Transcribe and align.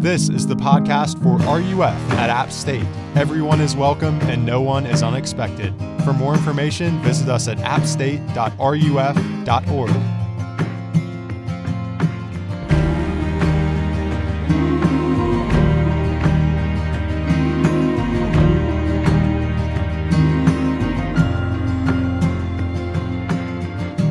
This 0.00 0.28
is 0.28 0.46
the 0.46 0.54
podcast 0.54 1.22
for 1.22 1.38
RUF 1.38 2.12
at 2.12 2.28
App 2.28 2.52
State. 2.52 2.84
Everyone 3.14 3.60
is 3.60 3.74
welcome 3.74 4.20
and 4.22 4.44
no 4.44 4.60
one 4.60 4.84
is 4.84 5.02
unexpected. 5.02 5.72
For 6.04 6.12
more 6.12 6.34
information, 6.34 7.00
visit 7.00 7.30
us 7.30 7.48
at 7.48 7.56
appstate.ruf.org. 7.58 9.90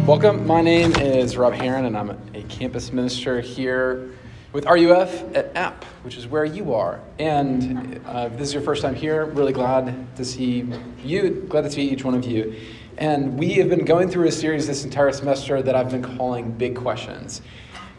Welcome. 0.07 0.47
My 0.47 0.61
name 0.61 0.95
is 0.95 1.37
Rob 1.37 1.53
Heron, 1.53 1.85
and 1.85 1.95
I'm 1.95 2.09
a 2.33 2.41
campus 2.49 2.91
minister 2.91 3.41
here 3.41 4.09
with 4.53 4.65
RUF 4.65 5.35
at 5.35 5.55
App, 5.55 5.83
which 6.03 6.15
is 6.15 6.27
where 6.27 6.45
you 6.45 6.73
are. 6.75 7.01
And 7.17 7.99
uh, 8.05 8.29
if 8.31 8.37
this 8.37 8.49
is 8.49 8.53
your 8.53 8.63
first 8.63 8.83
time 8.83 8.93
here, 8.93 9.25
really 9.25 9.51
glad 9.51 10.15
to 10.15 10.23
see 10.23 10.63
you, 11.03 11.45
glad 11.49 11.63
to 11.63 11.71
see 11.71 11.89
each 11.89 12.05
one 12.05 12.13
of 12.13 12.23
you. 12.23 12.55
And 12.97 13.37
we 13.37 13.53
have 13.53 13.67
been 13.67 13.83
going 13.83 14.09
through 14.09 14.27
a 14.27 14.31
series 14.31 14.67
this 14.67 14.83
entire 14.83 15.11
semester 15.11 15.63
that 15.63 15.75
I've 15.75 15.89
been 15.89 16.03
calling 16.03 16.51
Big 16.51 16.75
Questions. 16.75 17.41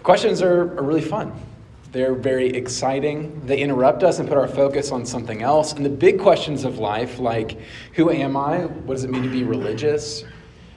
Questions 0.04 0.40
are, 0.40 0.78
are 0.78 0.82
really 0.82 1.00
fun. 1.00 1.32
They're 1.90 2.14
very 2.14 2.48
exciting. 2.48 3.44
They 3.44 3.58
interrupt 3.58 4.04
us 4.04 4.20
and 4.20 4.28
put 4.28 4.38
our 4.38 4.48
focus 4.48 4.92
on 4.92 5.04
something 5.04 5.42
else. 5.42 5.72
And 5.72 5.84
the 5.84 5.90
big 5.90 6.20
questions 6.20 6.64
of 6.64 6.78
life, 6.78 7.18
like 7.18 7.58
who 7.94 8.10
am 8.10 8.36
I? 8.36 8.66
What 8.66 8.94
does 8.94 9.04
it 9.04 9.10
mean 9.10 9.22
to 9.22 9.28
be 9.28 9.44
religious? 9.44 10.24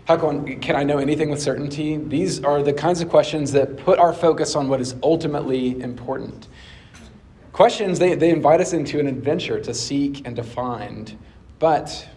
How 0.07 0.15
can, 0.15 0.61
can 0.61 0.77
I 0.77 0.83
know 0.83 0.99
anything 0.99 1.29
with 1.29 1.41
certainty? 1.41 1.97
These 1.97 2.41
are 2.41 2.63
the 2.63 2.71
kinds 2.71 3.01
of 3.01 3.09
questions 3.09 3.51
that 3.51 3.75
put 3.75 3.99
our 3.99 4.13
focus 4.13 4.55
on 4.55 4.69
what 4.69 4.79
is 4.79 4.95
ultimately 5.03 5.81
important. 5.81 6.47
Questions, 7.51 7.99
they, 7.99 8.15
they 8.15 8.29
invite 8.29 8.61
us 8.61 8.71
into 8.71 9.01
an 9.01 9.07
adventure 9.07 9.59
to 9.59 9.73
seek 9.73 10.25
and 10.25 10.33
to 10.37 10.43
find. 10.43 11.17
But 11.59 12.07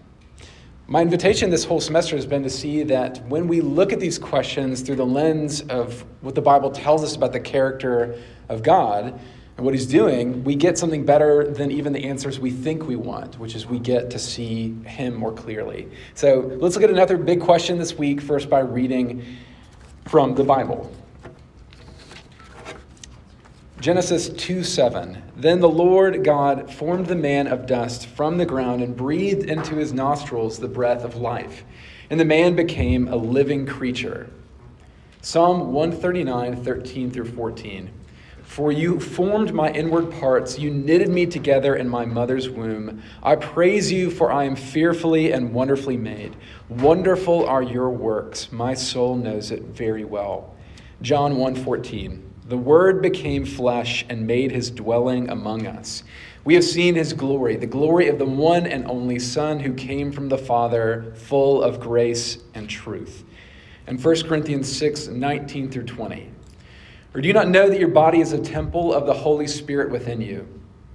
my 0.86 1.02
invitation 1.02 1.50
this 1.50 1.64
whole 1.64 1.80
semester 1.80 2.14
has 2.14 2.26
been 2.26 2.44
to 2.44 2.50
see 2.50 2.84
that 2.84 3.26
when 3.26 3.48
we 3.48 3.60
look 3.60 3.92
at 3.92 3.98
these 3.98 4.20
questions 4.20 4.82
through 4.82 4.94
the 4.94 5.06
lens 5.06 5.62
of 5.62 6.04
what 6.20 6.36
the 6.36 6.42
Bible 6.42 6.70
tells 6.70 7.02
us 7.02 7.16
about 7.16 7.32
the 7.32 7.40
character 7.40 8.22
of 8.48 8.62
God, 8.62 9.18
and 9.60 9.66
what 9.66 9.74
he's 9.74 9.84
doing, 9.84 10.42
we 10.42 10.54
get 10.54 10.78
something 10.78 11.04
better 11.04 11.46
than 11.46 11.70
even 11.70 11.92
the 11.92 12.04
answers 12.04 12.40
we 12.40 12.50
think 12.50 12.86
we 12.86 12.96
want, 12.96 13.38
which 13.38 13.54
is 13.54 13.66
we 13.66 13.78
get 13.78 14.08
to 14.08 14.18
see 14.18 14.72
him 14.84 15.14
more 15.14 15.34
clearly. 15.34 15.86
So 16.14 16.56
let's 16.60 16.76
look 16.76 16.84
at 16.84 16.88
another 16.88 17.18
big 17.18 17.42
question 17.42 17.76
this 17.76 17.92
week, 17.98 18.22
first 18.22 18.48
by 18.48 18.60
reading 18.60 19.22
from 20.06 20.34
the 20.34 20.44
Bible. 20.44 20.90
Genesis 23.82 24.30
2 24.30 24.64
7. 24.64 25.22
Then 25.36 25.60
the 25.60 25.68
Lord 25.68 26.24
God 26.24 26.72
formed 26.72 27.04
the 27.04 27.14
man 27.14 27.46
of 27.46 27.66
dust 27.66 28.06
from 28.06 28.38
the 28.38 28.46
ground 28.46 28.82
and 28.82 28.96
breathed 28.96 29.50
into 29.50 29.74
his 29.74 29.92
nostrils 29.92 30.58
the 30.58 30.68
breath 30.68 31.04
of 31.04 31.16
life, 31.16 31.64
and 32.08 32.18
the 32.18 32.24
man 32.24 32.56
became 32.56 33.08
a 33.08 33.16
living 33.16 33.66
creature. 33.66 34.30
Psalm 35.20 35.74
139 35.74 36.64
13 36.64 37.10
through 37.10 37.26
14. 37.26 37.90
For 38.50 38.72
you 38.72 38.98
formed 38.98 39.54
my 39.54 39.70
inward 39.70 40.10
parts, 40.10 40.58
you 40.58 40.70
knitted 40.70 41.08
me 41.08 41.24
together 41.24 41.76
in 41.76 41.88
my 41.88 42.04
mother's 42.04 42.50
womb. 42.50 43.00
I 43.22 43.36
praise 43.36 43.92
you, 43.92 44.10
for 44.10 44.32
I 44.32 44.42
am 44.42 44.56
fearfully 44.56 45.30
and 45.30 45.54
wonderfully 45.54 45.96
made. 45.96 46.34
Wonderful 46.68 47.46
are 47.46 47.62
your 47.62 47.90
works, 47.90 48.50
my 48.50 48.74
soul 48.74 49.14
knows 49.14 49.52
it 49.52 49.62
very 49.66 50.02
well. 50.02 50.52
John 51.00 51.36
1:14. 51.36 52.22
The 52.48 52.58
word 52.58 53.00
became 53.00 53.44
flesh 53.44 54.04
and 54.08 54.26
made 54.26 54.50
his 54.50 54.72
dwelling 54.72 55.30
among 55.30 55.68
us. 55.68 56.02
We 56.44 56.54
have 56.54 56.64
seen 56.64 56.96
his 56.96 57.12
glory, 57.12 57.54
the 57.54 57.66
glory 57.66 58.08
of 58.08 58.18
the 58.18 58.26
one 58.26 58.66
and 58.66 58.84
only 58.88 59.20
Son 59.20 59.60
who 59.60 59.74
came 59.74 60.10
from 60.10 60.28
the 60.28 60.36
Father, 60.36 61.12
full 61.14 61.62
of 61.62 61.78
grace 61.78 62.38
and 62.52 62.68
truth. 62.68 63.22
And 63.86 64.02
1 64.02 64.24
Corinthians 64.24 64.76
6, 64.76 65.06
19 65.06 65.70
through 65.70 65.84
20. 65.84 66.30
Or 67.12 67.20
do 67.20 67.26
you 67.26 67.34
not 67.34 67.48
know 67.48 67.68
that 67.68 67.80
your 67.80 67.88
body 67.88 68.20
is 68.20 68.32
a 68.32 68.38
temple 68.38 68.94
of 68.94 69.06
the 69.06 69.14
Holy 69.14 69.48
Spirit 69.48 69.90
within 69.90 70.20
you, 70.20 70.46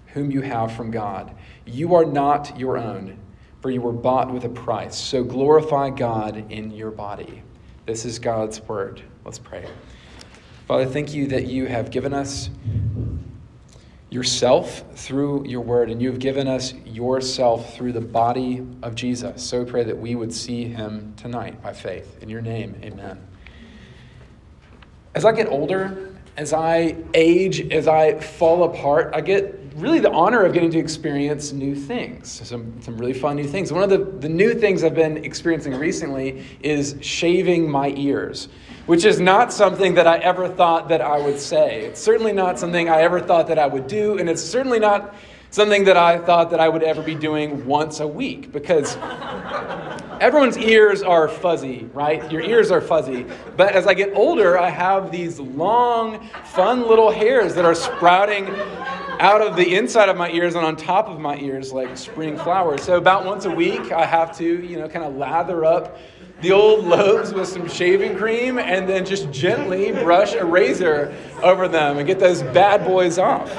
whom 0.07 0.31
you 0.31 0.41
have 0.41 0.71
from 0.73 0.91
God? 0.91 1.35
You 1.65 1.95
are 1.95 2.05
not 2.05 2.57
your 2.57 2.77
own, 2.77 3.19
for 3.61 3.69
you 3.69 3.81
were 3.81 3.91
bought 3.91 4.31
with 4.31 4.45
a 4.45 4.49
price. 4.49 4.97
So 4.97 5.23
glorify 5.23 5.89
God 5.89 6.49
in 6.51 6.71
your 6.71 6.91
body. 6.91 7.43
This 7.85 8.05
is 8.05 8.17
God's 8.17 8.61
word. 8.61 9.01
Let's 9.25 9.39
pray. 9.39 9.67
Father, 10.67 10.85
thank 10.85 11.13
you 11.13 11.27
that 11.27 11.47
you 11.47 11.65
have 11.67 11.91
given 11.91 12.13
us 12.13 12.49
yourself 14.09 14.85
through 14.95 15.45
your 15.45 15.61
word, 15.61 15.89
and 15.89 16.01
you 16.01 16.09
have 16.09 16.19
given 16.19 16.47
us 16.47 16.73
yourself 16.85 17.75
through 17.75 17.91
the 17.91 17.99
body 17.99 18.65
of 18.81 18.95
Jesus. 18.95 19.43
So 19.43 19.65
pray 19.65 19.83
that 19.83 19.97
we 19.97 20.15
would 20.15 20.33
see 20.33 20.65
him 20.65 21.13
tonight 21.17 21.61
by 21.61 21.73
faith. 21.73 22.23
In 22.23 22.29
your 22.29 22.41
name, 22.41 22.79
amen. 22.81 23.27
As 25.15 25.23
I 25.23 25.31
get 25.31 25.47
older, 25.47 26.11
as 26.35 26.51
I 26.51 26.97
age, 27.13 27.71
as 27.71 27.87
I 27.87 28.19
fall 28.19 28.65
apart, 28.65 29.11
I 29.15 29.21
get 29.21 29.57
really 29.77 30.01
the 30.01 30.11
honor 30.11 30.43
of 30.43 30.51
getting 30.51 30.69
to 30.71 30.77
experience 30.77 31.53
new 31.53 31.73
things, 31.73 32.29
some, 32.45 32.81
some 32.81 32.97
really 32.97 33.13
fun 33.13 33.37
new 33.37 33.47
things. 33.47 33.71
One 33.71 33.81
of 33.81 33.89
the, 33.89 33.97
the 33.97 34.27
new 34.27 34.53
things 34.53 34.83
I've 34.83 34.93
been 34.93 35.23
experiencing 35.23 35.75
recently 35.75 36.45
is 36.59 36.97
shaving 36.99 37.71
my 37.71 37.93
ears, 37.95 38.49
which 38.87 39.05
is 39.05 39.21
not 39.21 39.53
something 39.53 39.93
that 39.93 40.05
I 40.05 40.17
ever 40.17 40.49
thought 40.49 40.89
that 40.89 40.99
I 40.99 41.17
would 41.17 41.39
say. 41.39 41.85
It's 41.85 42.01
certainly 42.01 42.33
not 42.33 42.59
something 42.59 42.89
I 42.89 43.01
ever 43.01 43.21
thought 43.21 43.47
that 43.47 43.57
I 43.57 43.67
would 43.67 43.87
do, 43.87 44.17
and 44.17 44.29
it's 44.29 44.43
certainly 44.43 44.79
not 44.79 45.15
something 45.55 45.85
that 45.85 45.95
I 45.95 46.17
thought 46.17 46.49
that 46.49 46.59
I 46.59 46.67
would 46.67 46.83
ever 46.83 47.01
be 47.01 47.15
doing 47.15 47.65
once 47.65 48.01
a 48.01 48.07
week 48.07 48.51
because 48.51 48.97
everyone's 50.19 50.57
ears 50.57 51.01
are 51.01 51.29
fuzzy, 51.29 51.89
right? 51.93 52.29
Your 52.29 52.41
ears 52.41 52.71
are 52.71 52.81
fuzzy. 52.81 53.25
But 53.55 53.71
as 53.71 53.87
I 53.87 53.93
get 53.93 54.13
older, 54.15 54.59
I 54.59 54.69
have 54.69 55.13
these 55.13 55.39
long, 55.39 56.27
fun 56.43 56.85
little 56.85 57.09
hairs 57.09 57.55
that 57.55 57.63
are 57.63 57.73
sprouting 57.73 58.49
out 59.21 59.41
of 59.41 59.55
the 59.55 59.75
inside 59.75 60.09
of 60.09 60.17
my 60.17 60.29
ears 60.31 60.55
and 60.55 60.65
on 60.65 60.75
top 60.75 61.07
of 61.07 61.21
my 61.21 61.37
ears 61.37 61.71
like 61.71 61.95
spring 61.95 62.37
flowers. 62.37 62.83
So 62.83 62.97
about 62.97 63.23
once 63.25 63.45
a 63.45 63.51
week, 63.51 63.93
I 63.93 64.05
have 64.05 64.37
to, 64.39 64.43
you 64.43 64.77
know, 64.77 64.89
kind 64.89 65.05
of 65.05 65.15
lather 65.15 65.63
up 65.63 65.97
the 66.41 66.51
old 66.51 66.83
lobes 66.83 67.33
with 67.33 67.47
some 67.47 67.69
shaving 67.69 68.17
cream 68.17 68.59
and 68.59 68.89
then 68.89 69.05
just 69.05 69.31
gently 69.31 69.93
brush 69.93 70.33
a 70.33 70.43
razor 70.43 71.15
over 71.41 71.69
them 71.69 71.97
and 71.97 72.05
get 72.05 72.19
those 72.19 72.43
bad 72.43 72.83
boys 72.83 73.17
off. 73.17 73.49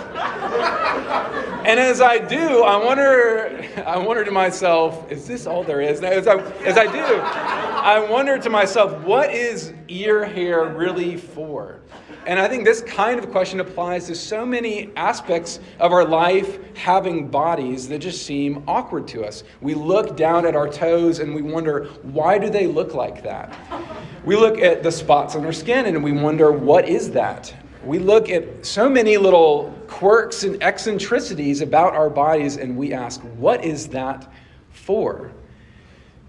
And 1.66 1.81
as 1.81 2.00
I 2.00 2.19
do, 2.19 2.62
I 2.62 2.77
wonder, 2.77 3.66
I 3.84 3.99
wonder 3.99 4.25
to 4.25 4.31
myself, 4.31 5.10
is 5.10 5.27
this 5.27 5.49
all 5.49 5.65
there 5.65 5.81
is? 5.81 6.00
As 6.00 6.28
I, 6.28 6.37
as 6.60 6.78
I 6.78 6.87
do, 6.87 7.00
I 7.00 7.99
wonder 8.09 8.38
to 8.38 8.49
myself, 8.49 8.97
what 9.03 9.34
is 9.34 9.72
ear 9.88 10.25
hair 10.25 10.66
really 10.66 11.16
for? 11.16 11.81
And 12.25 12.38
I 12.38 12.47
think 12.47 12.65
this 12.65 12.82
kind 12.82 13.19
of 13.19 13.32
question 13.32 13.59
applies 13.59 14.06
to 14.06 14.15
so 14.15 14.47
many 14.47 14.93
aspects 14.94 15.59
of 15.81 15.91
our 15.91 16.04
life 16.04 16.77
having 16.77 17.27
bodies 17.27 17.88
that 17.88 17.98
just 17.98 18.25
seem 18.25 18.62
awkward 18.69 19.09
to 19.09 19.25
us. 19.25 19.43
We 19.60 19.75
look 19.75 20.16
down 20.16 20.47
at 20.47 20.54
our 20.54 20.69
toes 20.69 21.19
and 21.19 21.34
we 21.34 21.43
wonder, 21.43 21.87
why 22.03 22.38
do 22.38 22.48
they 22.48 22.69
look 22.69 22.94
like 22.94 23.25
that? 23.25 23.59
We 24.25 24.37
look 24.37 24.60
at 24.60 24.84
the 24.84 24.93
spots 24.93 25.34
on 25.34 25.44
our 25.44 25.53
skin 25.53 25.87
and 25.87 26.04
we 26.04 26.12
wonder, 26.12 26.53
what 26.53 26.88
is 26.88 27.10
that? 27.10 27.53
We 27.84 27.98
look 27.98 28.31
at 28.31 28.65
so 28.65 28.88
many 28.88 29.16
little 29.16 29.76
quirks 29.89 30.45
and 30.45 30.63
eccentricities 30.63 31.61
about 31.61 31.95
our 31.95 32.11
bodies, 32.11 32.57
and 32.57 32.77
we 32.77 32.93
ask, 32.93 33.21
what 33.21 33.65
is 33.65 33.89
that 33.89 34.31
for? 34.71 35.33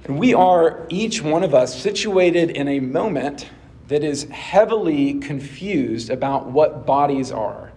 And 0.06 0.18
we 0.18 0.34
are, 0.34 0.85
each 0.90 1.22
one 1.22 1.44
of 1.44 1.53
us, 1.53 1.81
situated 1.81 2.51
in 2.51 2.67
a 2.67 2.79
moment 2.79 3.50
that 3.88 4.03
is 4.03 4.23
heavily 4.25 5.16
confused 5.16 6.09
about 6.09 6.47
what 6.47 6.85
bodies 6.85 7.31
are 7.31 7.72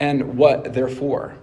and 0.00 0.36
what 0.36 0.72
they're 0.72 0.88
for. 0.88 1.34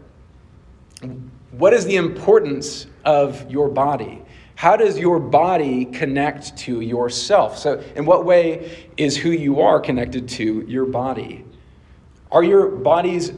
What 1.52 1.74
is 1.74 1.86
the 1.86 1.96
importance 1.96 2.88
of 3.04 3.50
your 3.50 3.70
body? 3.70 4.22
How 4.56 4.78
does 4.78 4.98
your 4.98 5.20
body 5.20 5.86
connect 5.86 6.58
to 6.60 6.80
yourself? 6.80 7.58
So, 7.58 7.84
in 7.96 8.06
what 8.06 8.26
way 8.26 8.90
is 8.96 9.18
who 9.18 9.32
you 9.32 9.62
are 9.62 9.80
connected 9.80 10.30
to 10.30 10.66
your 10.68 10.86
body? 10.86 11.44
Are 12.32 12.44
your 12.44 12.68
bodies 12.68 13.32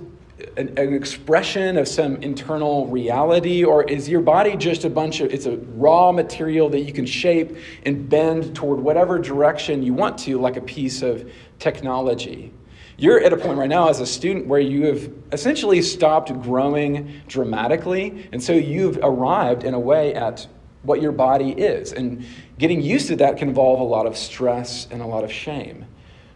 an, 0.57 0.77
an, 0.77 0.93
expression 0.93 1.77
of 1.77 1.87
some 1.87 2.15
internal 2.17 2.87
reality 2.87 3.63
or 3.63 3.83
is 3.83 4.09
your 4.09 4.21
body 4.21 4.55
just 4.55 4.83
a 4.83 4.89
bunch 4.89 5.21
of 5.21 5.31
it's 5.31 5.45
a 5.45 5.57
raw 5.75 6.11
material 6.11 6.67
that 6.69 6.81
you 6.81 6.91
can 6.91 7.05
shape 7.05 7.55
and 7.85 8.09
bend 8.09 8.55
toward 8.55 8.79
whatever 8.79 9.19
direction 9.19 9.83
you 9.83 9.93
want 9.93 10.17
to 10.17 10.39
like 10.39 10.57
a 10.57 10.61
piece 10.61 11.01
of 11.01 11.31
technology? 11.59 12.51
You're 12.97 13.21
at 13.21 13.31
a 13.31 13.37
point 13.37 13.59
right 13.59 13.69
now 13.69 13.89
as 13.89 13.99
a 13.99 14.07
student 14.07 14.47
where 14.47 14.59
you 14.59 14.85
have 14.87 15.11
essentially 15.31 15.81
stopped 15.83 16.33
growing 16.41 17.21
dramatically 17.27 18.27
and 18.31 18.41
so 18.41 18.53
you've 18.53 18.97
arrived 19.03 19.63
in 19.63 19.75
a 19.75 19.79
way 19.79 20.15
at 20.15 20.47
what 20.81 21.01
your 21.01 21.11
body 21.11 21.51
is. 21.51 21.93
And 21.93 22.25
getting 22.57 22.81
used 22.81 23.07
to 23.07 23.15
that 23.17 23.37
can 23.37 23.49
involve 23.49 23.79
a 23.79 23.83
lot 23.83 24.07
of 24.07 24.17
stress 24.17 24.87
and 24.89 25.01
a 25.01 25.05
lot 25.05 25.23
of 25.23 25.31
shame 25.31 25.85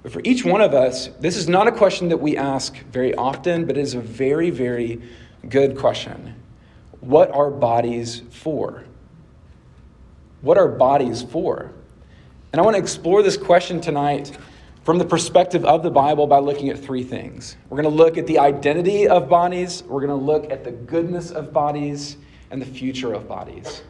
But 0.04 0.12
for 0.12 0.22
each 0.24 0.44
one 0.44 0.62
of 0.62 0.74
us, 0.74 1.10
this 1.20 1.38
is 1.38 1.48
not 1.48 1.68
a 1.68 1.72
question 1.72 2.10
that 2.10 2.18
we 2.18 2.36
ask 2.38 2.76
very 2.92 3.14
often, 3.16 3.66
but 3.66 3.78
it 3.78 3.82
is 3.82 3.94
a 3.94 4.02
very, 4.02 4.50
very 4.50 5.02
good 5.48 5.78
question. 5.78 6.36
What 7.02 7.32
are 7.32 7.52
bodies 7.52 8.24
for? 8.32 8.84
What 10.42 10.58
are 10.58 10.68
bodies 10.68 11.22
for? 11.22 11.72
And 12.52 12.60
I 12.60 12.64
want 12.64 12.76
to 12.76 12.82
explore 12.82 13.22
this 13.22 13.38
question 13.38 13.80
tonight 13.80 14.38
from 14.84 14.98
the 14.98 15.06
perspective 15.06 15.64
of 15.66 15.84
the 15.84 15.92
Bible 15.92 16.26
by 16.26 16.40
looking 16.40 16.70
at 16.70 16.80
three 16.80 17.04
things. 17.04 17.56
We're 17.70 17.82
going 17.82 17.96
to 17.96 18.04
look 18.04 18.18
at 18.18 18.26
the 18.26 18.40
identity 18.40 19.08
of 19.08 19.30
bodies, 19.30 19.84
we're 19.84 20.06
going 20.06 20.20
to 20.20 20.26
look 20.26 20.52
at 20.52 20.64
the 20.64 20.72
goodness 20.72 21.32
of 21.32 21.54
bodies, 21.54 22.18
and 22.52 22.62
the 22.62 22.66
future 22.66 23.14
of 23.14 23.28
bodies. 23.28 23.82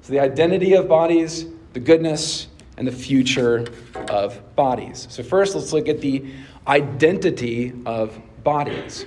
So, 0.00 0.12
the 0.12 0.20
identity 0.20 0.72
of 0.72 0.88
bodies, 0.88 1.46
the 1.74 1.80
goodness, 1.80 2.48
and 2.80 2.88
the 2.88 2.92
future 2.92 3.66
of 4.08 4.56
bodies. 4.56 5.06
So, 5.10 5.22
first, 5.22 5.54
let's 5.54 5.74
look 5.74 5.86
at 5.86 6.00
the 6.00 6.24
identity 6.66 7.74
of 7.84 8.18
bodies. 8.42 9.04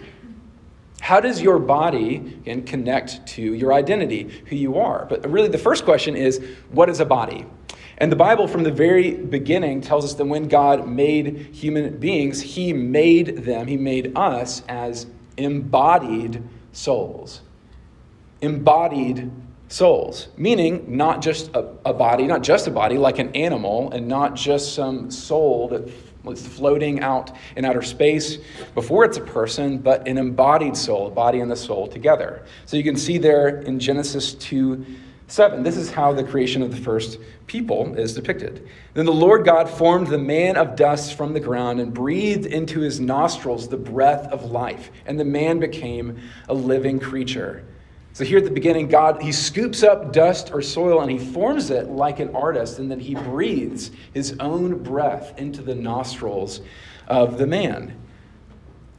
How 1.02 1.20
does 1.20 1.42
your 1.42 1.58
body 1.58 2.18
again, 2.18 2.66
connect 2.66 3.26
to 3.30 3.42
your 3.42 3.74
identity, 3.74 4.44
who 4.46 4.56
you 4.56 4.78
are? 4.78 5.08
But 5.10 5.28
really, 5.28 5.48
the 5.48 5.58
first 5.58 5.86
question 5.86 6.16
is 6.16 6.40
what 6.70 6.88
is 6.88 7.00
a 7.00 7.06
body? 7.06 7.48
And 7.98 8.12
the 8.12 8.16
Bible, 8.16 8.48
from 8.48 8.62
the 8.62 8.72
very 8.72 9.16
beginning, 9.16 9.82
tells 9.82 10.06
us 10.06 10.14
that 10.14 10.26
when 10.26 10.48
God 10.48 10.88
made 10.88 11.50
human 11.52 11.98
beings, 11.98 12.42
He 12.42 12.74
made 12.74 13.38
them, 13.38 13.66
He 13.66 13.78
made 13.78 14.16
us 14.16 14.62
as 14.70 15.08
embodied 15.38 16.44
souls. 16.74 17.42
Embodied 18.42 19.32
souls, 19.74 20.28
meaning 20.38 20.86
not 20.88 21.20
just 21.20 21.50
a, 21.56 21.68
a, 21.84 21.94
body, 21.94 22.28
not 22.28 22.44
just 22.44 22.68
a 22.68 22.72
body 22.72 22.96
like 22.96 23.18
an 23.18 23.36
animal, 23.36 23.92
and 23.92 24.08
not 24.08 24.36
just 24.36 24.76
some 24.76 25.10
soul 25.10 25.68
that 25.68 25.90
was 26.24 26.46
floating 26.46 27.02
out 27.02 27.36
in 27.56 27.66
outer 27.66 27.82
space 27.82 28.38
before 28.76 29.04
it's 29.04 29.18
a 29.18 29.22
person, 29.22 29.80
but 29.80 30.08
an 30.08 30.20
embodied 30.20 30.78
soul, 30.78 31.08
a 31.08 31.10
body 31.10 31.40
and 31.40 31.50
the 31.50 31.56
soul 31.56 31.88
together. 31.88 32.46
So 32.68 32.78
you 32.78 32.84
can 32.84 32.96
see 32.96 33.18
there 33.18 33.62
in 33.62 33.80
Genesis 33.80 34.36
2 34.36 34.86
7, 35.26 35.64
this 35.64 35.78
is 35.78 35.90
how 35.90 36.14
the 36.14 36.24
creation 36.24 36.62
of 36.62 36.70
the 36.70 36.78
first 36.78 37.18
people 37.48 37.96
is 37.98 38.14
depicted. 38.14 38.68
Then 38.94 39.06
the 39.06 39.12
Lord 39.12 39.44
God 39.44 39.68
formed 39.68 40.08
the 40.08 40.18
man 40.20 40.58
of 40.58 40.76
dust 40.76 41.18
from 41.18 41.34
the 41.34 41.40
ground 41.40 41.80
and 41.80 41.92
breathed 41.92 42.46
into 42.46 42.82
his 42.82 43.00
nostrils 43.00 43.68
the 43.68 43.78
breath 43.78 44.28
of 44.28 44.52
life, 44.52 44.92
and 45.08 45.20
the 45.20 45.26
man 45.26 45.58
became 45.58 46.20
a 46.50 46.54
living 46.54 47.00
creature. 47.00 47.66
So 48.14 48.24
here 48.24 48.38
at 48.38 48.44
the 48.44 48.52
beginning, 48.52 48.90
God, 48.90 49.24
he 49.24 49.32
scoops 49.32 49.82
up 49.82 50.14
dust 50.14 50.52
or 50.54 50.62
soil 50.62 51.02
and 51.02 51.10
he 51.10 51.18
forms 51.18 51.72
it 51.72 51.90
like 51.90 52.20
an 52.20 52.34
artist, 52.36 52.78
and 52.78 52.90
then 52.90 53.00
he 53.00 53.16
breathes 53.16 53.90
his 54.14 54.36
own 54.40 54.84
breath 54.84 55.34
into 55.40 55.64
the 55.64 55.74
nostrils 55.74 56.62
of 57.08 57.40
the 57.40 57.48
man. 57.48 58.00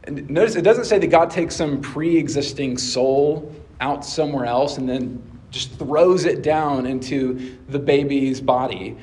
And 0.02 0.28
notice 0.28 0.56
it 0.56 0.62
doesn't 0.62 0.87
say 0.87 0.99
that 0.99 1.06
God 1.06 1.31
takes 1.31 1.55
some 1.55 1.81
pre 1.81 2.16
existing 2.16 2.76
soul 2.76 3.55
out 3.81 4.05
somewhere 4.05 4.46
else 4.46 4.78
and 4.78 4.88
then 4.88 5.22
just 5.50 5.78
throws 5.78 6.25
it 6.25 6.43
down 6.43 6.84
into 6.84 7.56
the 7.69 7.78
baby's 7.78 8.40
body 8.40 8.96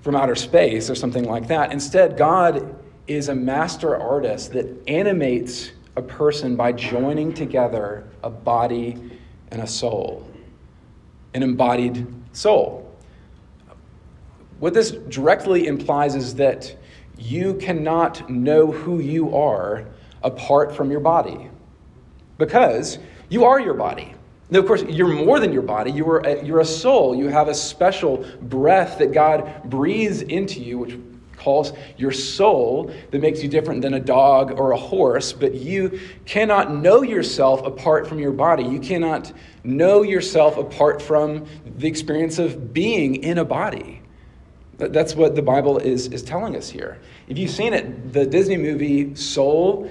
from 0.00 0.14
outer 0.14 0.36
space 0.36 0.88
or 0.88 0.94
something 0.94 1.24
like 1.24 1.48
that. 1.48 1.72
Instead, 1.72 2.16
God 2.16 2.76
is 3.08 3.28
a 3.28 3.34
master 3.34 3.96
artist 3.96 4.52
that 4.52 4.66
animates 4.88 5.72
a 5.96 6.02
person 6.02 6.54
by 6.54 6.70
joining 6.70 7.34
together 7.34 8.04
a 8.22 8.30
body 8.30 9.15
and 9.50 9.62
a 9.62 9.66
soul, 9.66 10.26
an 11.34 11.42
embodied 11.42 12.06
soul. 12.32 12.82
What 14.58 14.74
this 14.74 14.90
directly 14.90 15.66
implies 15.66 16.14
is 16.14 16.34
that 16.36 16.74
you 17.18 17.54
cannot 17.54 18.28
know 18.28 18.70
who 18.70 19.00
you 19.00 19.36
are 19.36 19.86
apart 20.22 20.74
from 20.74 20.90
your 20.90 21.00
body 21.00 21.50
because 22.38 22.98
you 23.28 23.44
are 23.44 23.60
your 23.60 23.74
body. 23.74 24.14
Now, 24.48 24.60
of 24.60 24.66
course, 24.66 24.82
you're 24.82 25.08
more 25.08 25.40
than 25.40 25.52
your 25.52 25.62
body. 25.62 25.90
You 25.90 26.08
are 26.08 26.20
a, 26.20 26.44
you're 26.44 26.60
a 26.60 26.64
soul. 26.64 27.16
You 27.16 27.28
have 27.28 27.48
a 27.48 27.54
special 27.54 28.24
breath 28.42 28.98
that 28.98 29.12
God 29.12 29.62
breathes 29.64 30.22
into 30.22 30.60
you, 30.60 30.78
which 30.78 30.96
calls 31.46 31.72
your 31.96 32.10
soul 32.10 32.92
that 33.12 33.20
makes 33.20 33.40
you 33.40 33.48
different 33.48 33.80
than 33.80 33.94
a 33.94 34.00
dog 34.00 34.58
or 34.58 34.72
a 34.72 34.76
horse, 34.76 35.32
but 35.32 35.54
you 35.54 36.00
cannot 36.24 36.74
know 36.74 37.02
yourself 37.02 37.64
apart 37.64 38.08
from 38.08 38.18
your 38.18 38.32
body. 38.32 38.64
You 38.64 38.80
cannot 38.80 39.32
know 39.62 40.02
yourself 40.02 40.56
apart 40.56 41.00
from 41.00 41.46
the 41.64 41.86
experience 41.86 42.40
of 42.40 42.74
being 42.74 43.22
in 43.22 43.38
a 43.38 43.44
body. 43.44 44.02
That's 44.78 45.14
what 45.14 45.36
the 45.36 45.42
Bible 45.42 45.78
is, 45.78 46.08
is 46.08 46.24
telling 46.24 46.56
us 46.56 46.68
here. 46.68 46.98
If 47.28 47.38
you've 47.38 47.52
seen 47.52 47.74
it, 47.74 48.12
the 48.12 48.26
Disney 48.26 48.56
movie 48.56 49.14
Soul 49.14 49.88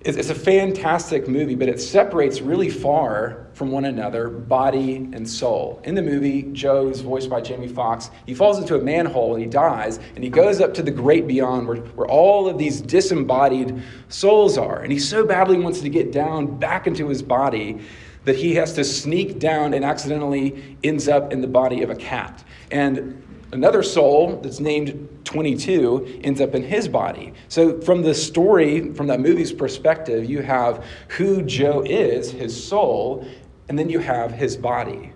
it's 0.00 0.30
a 0.30 0.34
fantastic 0.34 1.26
movie, 1.26 1.54
but 1.54 1.68
it 1.68 1.80
separates 1.80 2.40
really 2.40 2.70
far 2.70 3.46
from 3.54 3.72
one 3.72 3.86
another, 3.86 4.28
body 4.28 4.96
and 4.96 5.28
soul. 5.28 5.80
In 5.84 5.94
the 5.94 6.02
movie, 6.02 6.42
Joe's 6.52 7.00
voiced 7.00 7.28
by 7.30 7.40
Jamie 7.40 7.66
Foxx. 7.66 8.10
He 8.26 8.34
falls 8.34 8.58
into 8.58 8.76
a 8.76 8.80
manhole 8.80 9.34
and 9.34 9.42
he 9.42 9.48
dies, 9.48 9.98
and 10.14 10.22
he 10.22 10.30
goes 10.30 10.60
up 10.60 10.74
to 10.74 10.82
the 10.82 10.90
great 10.90 11.26
beyond 11.26 11.66
where, 11.66 11.78
where 11.78 12.06
all 12.06 12.48
of 12.48 12.58
these 12.58 12.80
disembodied 12.80 13.82
souls 14.08 14.58
are. 14.58 14.80
And 14.80 14.92
he 14.92 14.98
so 14.98 15.24
badly 15.24 15.58
wants 15.58 15.80
to 15.80 15.88
get 15.88 16.12
down 16.12 16.58
back 16.58 16.86
into 16.86 17.08
his 17.08 17.22
body 17.22 17.80
that 18.24 18.36
he 18.36 18.54
has 18.56 18.74
to 18.74 18.84
sneak 18.84 19.38
down 19.38 19.72
and 19.72 19.84
accidentally 19.84 20.76
ends 20.84 21.08
up 21.08 21.32
in 21.32 21.40
the 21.40 21.46
body 21.46 21.82
of 21.82 21.90
a 21.90 21.96
cat. 21.96 22.44
And 22.70 23.22
another 23.52 23.82
soul 23.82 24.40
that's 24.42 24.60
named 24.60 25.08
22 25.24 26.20
ends 26.22 26.40
up 26.40 26.54
in 26.54 26.62
his 26.62 26.88
body. 26.88 27.32
So, 27.48 27.80
from 27.80 28.02
the 28.02 28.14
story, 28.14 28.92
from 28.92 29.06
that 29.08 29.20
movie's 29.20 29.52
perspective, 29.52 30.24
you 30.24 30.42
have 30.42 30.84
who 31.08 31.42
Joe 31.42 31.82
is, 31.82 32.30
his 32.30 32.66
soul, 32.66 33.26
and 33.68 33.78
then 33.78 33.88
you 33.88 33.98
have 33.98 34.32
his 34.32 34.56
body. 34.56 35.12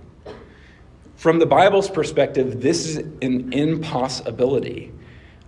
From 1.16 1.38
the 1.38 1.46
Bible's 1.46 1.90
perspective, 1.90 2.62
this 2.62 2.86
is 2.86 2.96
an 2.96 3.52
impossibility. 3.52 4.92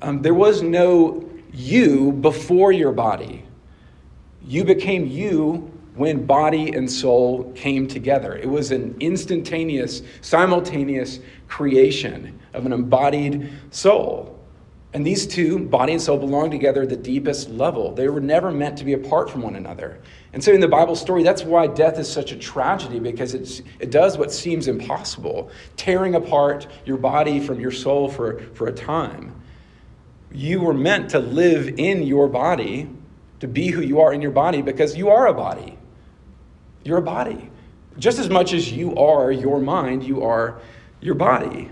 Um, 0.03 0.21
there 0.21 0.35
was 0.35 0.63
no 0.63 1.29
you 1.53 2.13
before 2.13 2.73
your 2.73 2.93
body. 2.93 3.45
You 4.45 4.65
became 4.65 5.07
you 5.07 5.72
when 5.95 6.25
body 6.25 6.73
and 6.73 6.91
soul 6.91 7.53
came 7.55 7.87
together. 7.87 8.35
It 8.37 8.49
was 8.49 8.71
an 8.71 8.97
instantaneous, 9.01 10.03
simultaneous 10.21 11.21
creation 11.49 12.39
of 12.55 12.67
an 12.67 12.73
embodied 12.73 13.53
soul. 13.71 14.39
And 14.95 15.07
these 15.07 15.27
two, 15.27 15.59
body 15.59 15.95
and 15.95 16.03
soul, 16.03 16.19
belong 16.19 16.51
together 16.51 16.83
at 16.83 16.91
the 16.91 16.97
deepest 16.97 17.49
level. 17.49 17.95
They 17.95 18.09
were 18.09 18.21
never 18.21 18.51
meant 18.51 18.77
to 18.79 18.85
be 18.85 18.93
apart 18.93 19.31
from 19.31 19.41
one 19.41 19.57
another. 19.57 19.99
And 20.35 20.45
so, 20.45 20.53
in 20.53 20.61
the 20.61 20.69
Bible 20.69 20.97
story, 20.97 21.23
that's 21.23 21.45
why 21.45 21.67
death 21.67 21.99
is 21.99 22.11
such 22.11 22.31
a 22.31 22.37
tragedy 22.37 22.99
because 22.99 23.33
it's, 23.33 23.63
it 23.81 23.91
does 23.91 24.19
what 24.19 24.31
seems 24.31 24.69
impossible, 24.69 25.51
tearing 25.77 26.15
apart 26.15 26.67
your 26.85 26.99
body 26.99 27.41
from 27.41 27.59
your 27.59 27.71
soul 27.71 28.11
for, 28.11 28.41
for 28.55 28.69
a 28.69 28.73
time. 28.73 29.35
You 30.31 30.61
were 30.61 30.75
meant 30.75 31.11
to 31.11 31.19
live 31.19 31.69
in 31.79 32.03
your 32.03 32.29
body, 32.29 32.91
to 33.41 33.49
be 33.49 33.69
who 33.69 33.81
you 33.81 34.01
are 34.01 34.13
in 34.13 34.21
your 34.21 34.31
body, 34.31 34.61
because 34.61 34.95
you 34.95 35.09
are 35.09 35.27
a 35.27 35.35
body. 35.35 35.79
You're 36.85 36.99
a 36.99 37.03
body. 37.03 37.51
Just 37.99 38.19
as 38.19 38.29
much 38.31 38.53
as 38.53 38.73
you 38.73 38.95
are 38.97 39.31
your 39.31 39.61
mind, 39.61 40.03
you 40.03 40.23
are 40.23 40.61
your 41.01 41.15
body. 41.15 41.71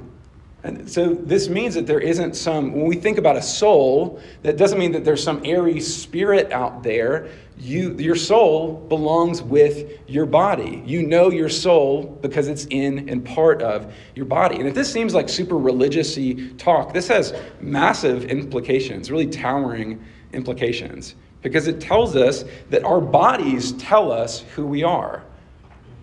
And 0.63 0.91
so 0.91 1.15
this 1.15 1.49
means 1.49 1.75
that 1.75 1.87
there 1.87 2.01
isn't 2.01 2.37
some, 2.37 2.73
when 2.73 2.85
we 2.85 2.97
think 2.97 3.17
about 3.17 3.37
a 3.37 3.43
soul, 3.43 4.21
that 4.43 4.59
doesn't 4.59 4.79
mean 4.79 4.93
that 4.93 5.05
there's 5.05 5.23
some 5.23 5.41
airy 5.43 5.81
spirit 5.81 6.53
out 6.53 6.83
there. 6.83 7.29
You, 7.57 7.97
your 7.99 8.15
soul 8.15 8.75
belongs 8.89 9.43
with 9.43 9.99
your 10.07 10.27
body. 10.27 10.83
You 10.85 11.07
know 11.07 11.31
your 11.31 11.49
soul 11.49 12.19
because 12.21 12.49
it's 12.49 12.67
in 12.67 13.09
and 13.09 13.25
part 13.25 13.63
of 13.63 13.95
your 14.15 14.27
body. 14.27 14.57
And 14.57 14.69
if 14.69 14.75
this 14.75 14.93
seems 14.93 15.15
like 15.15 15.31
super 15.31 15.57
religious 15.57 16.19
talk, 16.59 16.93
this 16.93 17.09
has 17.09 17.35
massive 17.61 18.25
implications, 18.25 19.11
really 19.11 19.29
towering 19.29 20.05
implications, 20.35 21.15
because 21.43 21.67
it 21.67 21.81
tells 21.81 22.17
us 22.17 22.45
that 22.71 22.85
our 22.85 23.01
bodies 23.01 23.73
tell 23.73 24.13
us 24.13 24.41
who 24.55 24.67
we 24.67 24.83
are. 24.83 25.23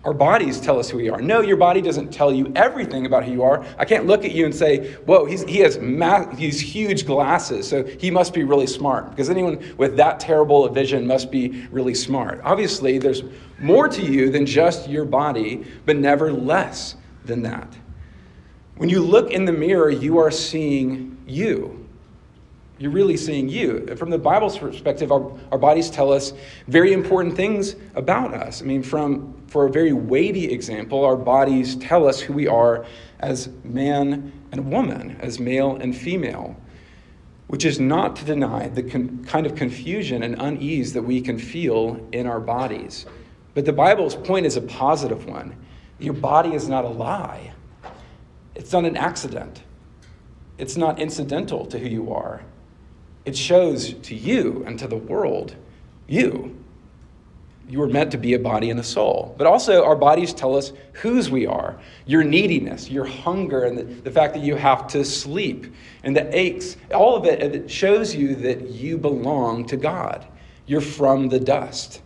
Our 0.04 0.14
bodies 0.14 0.60
tell 0.60 0.78
us 0.78 0.88
who 0.88 0.96
we 0.98 1.10
are. 1.10 1.20
No, 1.20 1.40
your 1.40 1.56
body 1.56 1.80
doesn't 1.80 2.12
tell 2.12 2.32
you 2.32 2.52
everything 2.54 3.04
about 3.04 3.24
who 3.24 3.32
you 3.32 3.42
are. 3.42 3.64
I 3.78 3.84
can't 3.84 4.06
look 4.06 4.24
at 4.24 4.32
you 4.32 4.44
and 4.46 4.54
say, 4.54 4.94
whoa, 5.04 5.26
he 5.26 5.58
has 5.58 5.78
ma- 5.78 6.24
these 6.32 6.60
huge 6.60 7.04
glasses, 7.04 7.68
so 7.68 7.84
he 7.84 8.10
must 8.10 8.32
be 8.32 8.44
really 8.44 8.66
smart. 8.66 9.10
Because 9.10 9.28
anyone 9.28 9.62
with 9.76 9.96
that 9.96 10.20
terrible 10.20 10.64
a 10.64 10.72
vision 10.72 11.06
must 11.06 11.30
be 11.30 11.66
really 11.70 11.94
smart. 11.94 12.40
Obviously, 12.44 12.98
there's 12.98 13.24
more 13.58 13.88
to 13.88 14.02
you 14.02 14.30
than 14.30 14.46
just 14.46 14.88
your 14.88 15.04
body, 15.04 15.66
but 15.84 15.96
never 15.96 16.32
less 16.32 16.94
than 17.24 17.42
that. 17.42 17.76
When 18.76 18.88
you 18.88 19.02
look 19.02 19.32
in 19.32 19.44
the 19.44 19.52
mirror, 19.52 19.90
you 19.90 20.18
are 20.18 20.30
seeing 20.30 21.18
you. 21.26 21.77
You're 22.78 22.92
really 22.92 23.16
seeing 23.16 23.48
you. 23.48 23.86
From 23.96 24.10
the 24.10 24.18
Bible's 24.18 24.56
perspective, 24.56 25.10
our, 25.10 25.32
our 25.50 25.58
bodies 25.58 25.90
tell 25.90 26.12
us 26.12 26.32
very 26.68 26.92
important 26.92 27.34
things 27.34 27.74
about 27.96 28.32
us. 28.34 28.62
I 28.62 28.64
mean, 28.64 28.82
from 28.82 29.34
for 29.48 29.66
a 29.66 29.70
very 29.70 29.92
weighty 29.92 30.52
example, 30.52 31.04
our 31.04 31.16
bodies 31.16 31.74
tell 31.76 32.06
us 32.06 32.20
who 32.20 32.32
we 32.34 32.46
are 32.46 32.86
as 33.18 33.48
man 33.64 34.32
and 34.52 34.70
woman, 34.70 35.16
as 35.20 35.40
male 35.40 35.76
and 35.76 35.96
female. 35.96 36.56
which 37.48 37.64
is 37.64 37.80
not 37.80 38.14
to 38.16 38.24
deny 38.24 38.68
the 38.68 38.82
con- 38.82 39.24
kind 39.24 39.46
of 39.46 39.54
confusion 39.54 40.22
and 40.22 40.36
unease 40.40 40.92
that 40.92 41.02
we 41.02 41.20
can 41.20 41.38
feel 41.38 42.06
in 42.12 42.26
our 42.26 42.40
bodies. 42.40 43.06
But 43.54 43.64
the 43.64 43.72
Bible's 43.72 44.14
point 44.14 44.46
is 44.46 44.56
a 44.56 44.60
positive 44.60 45.26
one. 45.26 45.56
Your 45.98 46.14
body 46.14 46.54
is 46.54 46.68
not 46.68 46.84
a 46.84 46.88
lie, 46.88 47.52
it's 48.54 48.72
not 48.72 48.84
an 48.84 48.96
accident, 48.96 49.62
it's 50.58 50.76
not 50.76 51.00
incidental 51.00 51.66
to 51.66 51.78
who 51.78 51.88
you 51.88 52.12
are. 52.12 52.42
It 53.28 53.36
shows 53.36 53.92
to 53.92 54.14
you 54.14 54.64
and 54.66 54.78
to 54.78 54.88
the 54.88 54.96
world 54.96 55.54
you. 56.06 56.56
You 57.68 57.78
were 57.78 57.86
meant 57.86 58.10
to 58.12 58.16
be 58.16 58.32
a 58.32 58.38
body 58.38 58.70
and 58.70 58.80
a 58.80 58.82
soul. 58.82 59.34
But 59.36 59.46
also, 59.46 59.84
our 59.84 59.96
bodies 59.96 60.32
tell 60.32 60.56
us 60.56 60.72
whose 60.94 61.30
we 61.30 61.46
are 61.46 61.78
your 62.06 62.24
neediness, 62.24 62.88
your 62.88 63.04
hunger, 63.04 63.64
and 63.64 63.76
the, 63.76 63.82
the 63.82 64.10
fact 64.10 64.32
that 64.32 64.42
you 64.42 64.54
have 64.54 64.86
to 64.88 65.04
sleep, 65.04 65.74
and 66.04 66.16
the 66.16 66.34
aches. 66.34 66.78
All 66.94 67.16
of 67.16 67.26
it, 67.26 67.42
it 67.42 67.70
shows 67.70 68.14
you 68.14 68.34
that 68.36 68.70
you 68.70 68.96
belong 68.96 69.66
to 69.66 69.76
God. 69.76 70.26
You're 70.64 70.80
from 70.80 71.28
the 71.28 71.38
dust. 71.38 72.00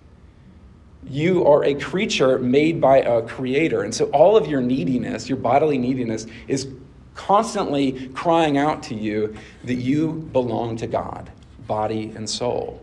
You 1.09 1.47
are 1.47 1.65
a 1.65 1.75
creature 1.75 2.41
made 2.41 2.81
by 2.81 2.97
a 2.97 3.23
creator. 3.23 3.85
And 3.85 3.95
so, 3.95 4.07
all 4.07 4.37
of 4.37 4.49
your 4.49 4.61
neediness, 4.61 5.29
your 5.29 5.39
bodily 5.39 5.79
neediness, 5.79 6.27
is 6.49 6.67
constantly 7.15 8.09
crying 8.09 8.59
out 8.59 8.83
to 8.85 8.95
you 8.95 9.37
that 9.65 9.75
you 9.75 10.29
belong 10.33 10.77
to 10.77 10.87
God, 10.87 11.31
body 11.67 12.13
and 12.17 12.29
soul. 12.29 12.83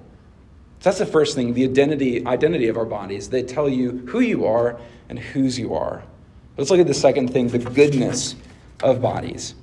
So 0.79 0.89
that's 0.89 0.99
the 0.99 1.05
first 1.05 1.35
thing, 1.35 1.53
the 1.53 1.65
identity, 1.65 2.25
identity 2.25 2.67
of 2.67 2.77
our 2.77 2.85
bodies. 2.85 3.29
They 3.29 3.43
tell 3.43 3.67
you 3.67 4.03
who 4.07 4.21
you 4.21 4.45
are 4.45 4.79
and 5.09 5.19
whose 5.19 5.59
you 5.59 5.73
are. 5.73 6.03
Let's 6.57 6.69
look 6.69 6.79
at 6.79 6.87
the 6.87 6.93
second 6.93 7.33
thing, 7.33 7.47
the 7.49 7.59
goodness 7.59 8.35
of 8.81 9.01
bodies. 9.01 9.55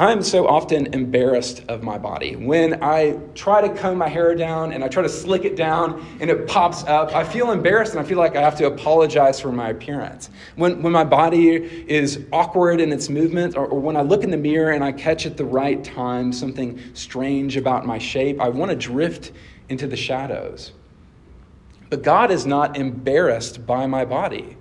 I'm 0.00 0.22
so 0.22 0.46
often 0.46 0.94
embarrassed 0.94 1.64
of 1.66 1.82
my 1.82 1.98
body. 1.98 2.36
When 2.36 2.84
I 2.84 3.18
try 3.34 3.60
to 3.60 3.68
comb 3.68 3.98
my 3.98 4.08
hair 4.08 4.36
down 4.36 4.72
and 4.72 4.84
I 4.84 4.88
try 4.88 5.02
to 5.02 5.08
slick 5.08 5.44
it 5.44 5.56
down 5.56 6.06
and 6.20 6.30
it 6.30 6.46
pops 6.46 6.84
up, 6.84 7.16
I 7.16 7.24
feel 7.24 7.50
embarrassed 7.50 7.94
and 7.94 8.00
I 8.00 8.04
feel 8.04 8.16
like 8.16 8.36
I 8.36 8.40
have 8.40 8.56
to 8.58 8.66
apologize 8.66 9.40
for 9.40 9.50
my 9.50 9.70
appearance. 9.70 10.30
When, 10.54 10.82
when 10.82 10.92
my 10.92 11.02
body 11.02 11.48
is 11.90 12.24
awkward 12.32 12.80
in 12.80 12.92
its 12.92 13.08
movement, 13.08 13.56
or, 13.56 13.66
or 13.66 13.80
when 13.80 13.96
I 13.96 14.02
look 14.02 14.22
in 14.22 14.30
the 14.30 14.36
mirror 14.36 14.70
and 14.70 14.84
I 14.84 14.92
catch 14.92 15.26
at 15.26 15.36
the 15.36 15.44
right 15.44 15.82
time 15.82 16.32
something 16.32 16.80
strange 16.94 17.56
about 17.56 17.84
my 17.84 17.98
shape, 17.98 18.40
I 18.40 18.50
want 18.50 18.70
to 18.70 18.76
drift 18.76 19.32
into 19.68 19.88
the 19.88 19.96
shadows. 19.96 20.74
But 21.90 22.02
God 22.02 22.30
is 22.30 22.46
not 22.46 22.76
embarrassed 22.76 23.66
by 23.66 23.88
my 23.88 24.04
body. 24.04 24.57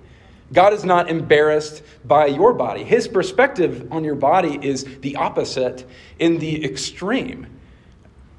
God 0.54 0.74
is 0.74 0.86
not 0.86 1.10
embarrassed 1.10 1.84
by 2.06 2.28
your 2.28 2.54
body. 2.54 2.84
His 2.84 3.08
perspective 3.08 3.88
on 3.92 4.04
your 4.04 4.16
body 4.16 4.58
is 4.62 4.86
the 5.02 5.16
opposite 5.18 5.86
in 6.20 6.40
the 6.40 6.64
extreme. 6.64 7.48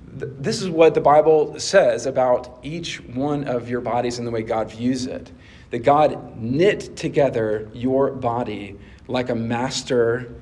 This 0.06 0.62
is 0.62 0.68
what 0.70 0.94
the 0.94 1.00
Bible 1.00 1.60
says 1.60 2.06
about 2.06 2.58
each 2.62 3.00
one 3.00 3.44
of 3.44 3.68
your 3.68 3.80
bodies 3.80 4.18
and 4.18 4.26
the 4.26 4.30
way 4.30 4.42
God 4.42 4.70
views 4.70 5.06
it. 5.06 5.30
That 5.70 5.80
God 5.80 6.40
knit 6.40 6.96
together 6.96 7.68
your 7.74 8.10
body 8.10 8.78
like 9.06 9.28
a 9.28 9.34
master 9.34 10.34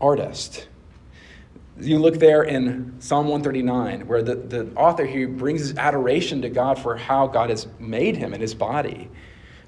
artist. 0.00 0.68
You 1.80 1.98
look 1.98 2.18
there 2.18 2.42
in 2.42 2.94
Psalm 3.00 3.26
139, 3.26 4.06
where 4.06 4.22
the, 4.22 4.36
the 4.36 4.70
author 4.76 5.06
here 5.06 5.26
brings 5.26 5.60
his 5.60 5.76
adoration 5.76 6.42
to 6.42 6.50
God 6.50 6.78
for 6.78 6.96
how 6.96 7.26
God 7.26 7.50
has 7.50 7.66
made 7.78 8.16
him 8.16 8.32
in 8.32 8.40
his 8.40 8.54
body. 8.54 9.10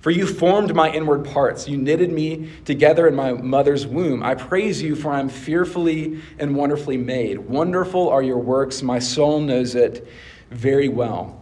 For 0.03 0.11
you 0.11 0.27
formed 0.27 0.75
my 0.75 0.91
inward 0.91 1.25
parts. 1.25 1.69
You 1.69 1.77
knitted 1.77 2.11
me 2.11 2.51
together 2.65 3.07
in 3.07 3.15
my 3.15 3.35
mother's 3.35 3.87
womb. 3.87 4.21
I 4.25 4.35
praise 4.35 4.83
you, 4.83 4.97
for 4.97 5.13
I 5.13 5.21
am 5.21 5.29
fearfully 5.29 6.21
and 6.41 6.57
wonderfully 6.57 6.97
made. 6.97 7.39
Wonderful 7.39 8.09
are 8.09 8.21
your 8.21 8.39
works. 8.39 8.83
My 8.83 8.99
soul 8.99 9.41
knows 9.41 9.77
it 9.77 10.09
very 10.51 10.89
well. 10.89 11.41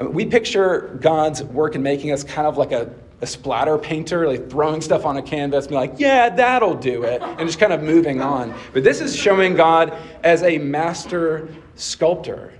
Uh, 0.00 0.08
we 0.08 0.24
picture 0.24 0.98
God's 1.02 1.42
work 1.42 1.74
in 1.74 1.82
making 1.82 2.10
us 2.10 2.24
kind 2.24 2.46
of 2.46 2.56
like 2.56 2.72
a, 2.72 2.90
a 3.20 3.26
splatter 3.26 3.76
painter, 3.76 4.26
like 4.26 4.48
throwing 4.48 4.80
stuff 4.80 5.04
on 5.04 5.18
a 5.18 5.22
canvas, 5.22 5.66
be 5.66 5.74
like, 5.74 5.92
yeah, 5.98 6.30
that'll 6.30 6.76
do 6.76 7.02
it, 7.02 7.20
and 7.20 7.40
just 7.40 7.60
kind 7.60 7.74
of 7.74 7.82
moving 7.82 8.22
on. 8.22 8.54
But 8.72 8.84
this 8.84 9.02
is 9.02 9.14
showing 9.14 9.54
God 9.54 9.94
as 10.24 10.42
a 10.42 10.56
master 10.56 11.54
sculptor, 11.74 12.54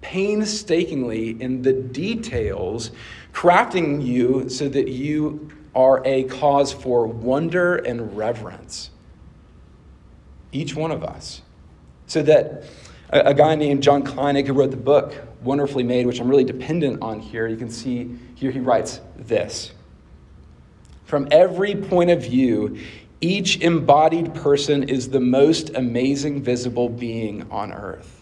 painstakingly 0.00 1.40
in 1.40 1.62
the 1.62 1.74
details 1.74 2.90
crafting 3.32 4.04
you 4.04 4.48
so 4.48 4.68
that 4.68 4.88
you 4.88 5.50
are 5.74 6.02
a 6.04 6.24
cause 6.24 6.72
for 6.72 7.06
wonder 7.06 7.76
and 7.76 8.16
reverence. 8.16 8.90
Each 10.52 10.74
one 10.74 10.90
of 10.90 11.04
us. 11.04 11.42
So 12.06 12.22
that 12.22 12.64
a, 13.10 13.30
a 13.30 13.34
guy 13.34 13.54
named 13.54 13.82
John 13.82 14.02
Kleinig, 14.02 14.46
who 14.46 14.52
wrote 14.52 14.70
the 14.70 14.76
book 14.76 15.14
Wonderfully 15.42 15.84
Made, 15.84 16.06
which 16.06 16.20
I'm 16.20 16.28
really 16.28 16.44
dependent 16.44 17.02
on 17.02 17.20
here, 17.20 17.46
you 17.46 17.56
can 17.56 17.70
see 17.70 18.16
here 18.34 18.50
he 18.50 18.60
writes 18.60 19.00
this 19.16 19.72
From 21.04 21.28
every 21.30 21.74
point 21.74 22.10
of 22.10 22.22
view, 22.22 22.78
each 23.20 23.58
embodied 23.58 24.34
person 24.34 24.84
is 24.84 25.10
the 25.10 25.20
most 25.20 25.70
amazing 25.74 26.42
visible 26.42 26.88
being 26.88 27.50
on 27.50 27.72
earth. 27.72 28.19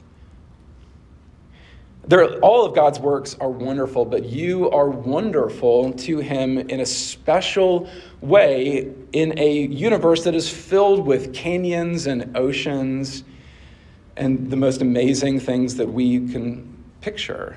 There, 2.07 2.39
all 2.41 2.65
of 2.65 2.75
God's 2.75 2.99
works 2.99 3.37
are 3.41 3.51
wonderful, 3.51 4.05
but 4.05 4.25
you 4.25 4.71
are 4.71 4.89
wonderful 4.89 5.93
to 5.93 6.19
Him 6.19 6.59
in 6.59 6.81
a 6.81 6.87
special 6.87 7.89
way 8.21 8.93
in 9.13 9.39
a 9.39 9.67
universe 9.67 10.25
that 10.25 10.35
is 10.35 10.49
filled 10.49 11.07
with 11.07 11.35
canyons 11.35 12.07
and 12.07 12.37
oceans 12.37 13.25
and 14.17 14.51
the 14.51 14.57
most 14.57 14.81
amazing 14.81 15.39
things 15.41 15.77
that 15.77 15.89
we 15.89 16.29
can 16.31 16.83
picture. 17.01 17.57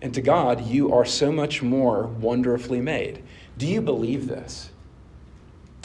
And 0.00 0.12
to 0.14 0.22
God, 0.22 0.64
you 0.66 0.92
are 0.92 1.04
so 1.04 1.32
much 1.32 1.62
more 1.62 2.06
wonderfully 2.06 2.80
made. 2.80 3.22
Do 3.58 3.66
you 3.66 3.80
believe 3.80 4.28
this 4.28 4.70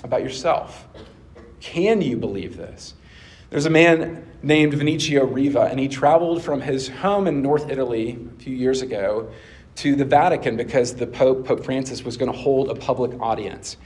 about 0.04 0.24
yourself? 0.24 0.88
Can 1.62 2.02
you 2.02 2.18
believe 2.18 2.58
this? 2.58 2.94
There's 3.50 3.66
a 3.66 3.70
man 3.70 4.29
named 4.42 4.74
Vinicio 4.74 5.26
Riva, 5.32 5.64
and 5.64 5.80
he 5.80 5.88
traveled 5.88 6.42
from 6.42 6.62
his 6.62 6.88
home 6.88 7.28
in 7.28 7.42
North 7.42 7.70
Italy 7.70 8.18
a 8.38 8.42
few 8.42 8.56
years 8.56 8.82
ago 8.82 9.30
to 9.76 9.96
the 9.96 10.06
Vatican 10.06 10.56
because 10.58 10.96
the 10.96 11.08
Pope, 11.08 11.46
Pope 11.46 11.64
Francis, 11.64 12.04
was 12.04 12.18
going 12.18 12.32
to 12.32 12.38
hold 12.38 12.70
a 12.70 12.76
public 12.76 13.20
audience. 13.22 13.78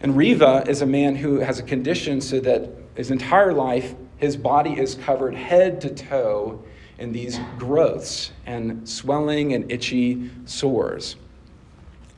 And 0.00 0.16
Riva 0.16 0.64
is 0.68 0.82
a 0.82 0.86
man 0.86 1.16
who 1.16 1.40
has 1.40 1.58
a 1.58 1.62
condition 1.62 2.20
so 2.20 2.40
that 2.40 2.70
his 2.94 3.10
entire 3.10 3.52
life, 3.52 3.94
his 4.18 4.36
body 4.36 4.78
is 4.78 4.94
covered 4.94 5.34
head 5.34 5.80
to 5.82 5.90
toe 5.90 6.62
in 6.98 7.12
these 7.12 7.38
growths 7.58 8.32
and 8.46 8.88
swelling 8.88 9.52
and 9.52 9.70
itchy 9.70 10.30
sores. 10.44 11.16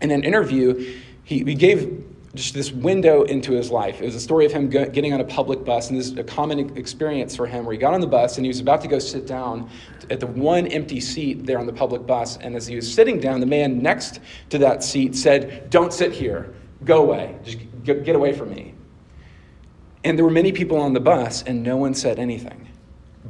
In 0.00 0.10
an 0.10 0.22
interview, 0.22 1.00
he, 1.24 1.42
he 1.44 1.54
gave 1.54 2.04
just 2.34 2.54
this 2.54 2.70
window 2.70 3.22
into 3.22 3.52
his 3.52 3.70
life. 3.70 4.00
It 4.00 4.04
was 4.04 4.14
a 4.14 4.20
story 4.20 4.44
of 4.44 4.52
him 4.52 4.68
getting 4.68 5.12
on 5.12 5.20
a 5.20 5.24
public 5.24 5.64
bus, 5.64 5.88
and 5.88 5.98
this 5.98 6.10
is 6.10 6.18
a 6.18 6.24
common 6.24 6.76
experience 6.76 7.34
for 7.34 7.46
him 7.46 7.64
where 7.64 7.72
he 7.72 7.78
got 7.78 7.94
on 7.94 8.00
the 8.00 8.06
bus 8.06 8.36
and 8.36 8.44
he 8.44 8.48
was 8.48 8.60
about 8.60 8.82
to 8.82 8.88
go 8.88 8.98
sit 8.98 9.26
down 9.26 9.70
at 10.10 10.20
the 10.20 10.26
one 10.26 10.66
empty 10.66 11.00
seat 11.00 11.46
there 11.46 11.58
on 11.58 11.66
the 11.66 11.72
public 11.72 12.06
bus. 12.06 12.36
And 12.38 12.54
as 12.54 12.66
he 12.66 12.76
was 12.76 12.92
sitting 12.92 13.18
down, 13.18 13.40
the 13.40 13.46
man 13.46 13.82
next 13.82 14.20
to 14.50 14.58
that 14.58 14.84
seat 14.84 15.16
said, 15.16 15.70
Don't 15.70 15.92
sit 15.92 16.12
here, 16.12 16.54
go 16.84 17.02
away, 17.02 17.36
just 17.44 17.58
get 17.82 18.14
away 18.14 18.32
from 18.32 18.50
me. 18.50 18.74
And 20.04 20.16
there 20.16 20.24
were 20.24 20.30
many 20.30 20.52
people 20.52 20.78
on 20.78 20.92
the 20.92 21.00
bus, 21.00 21.42
and 21.42 21.62
no 21.62 21.76
one 21.76 21.94
said 21.94 22.18
anything. 22.18 22.67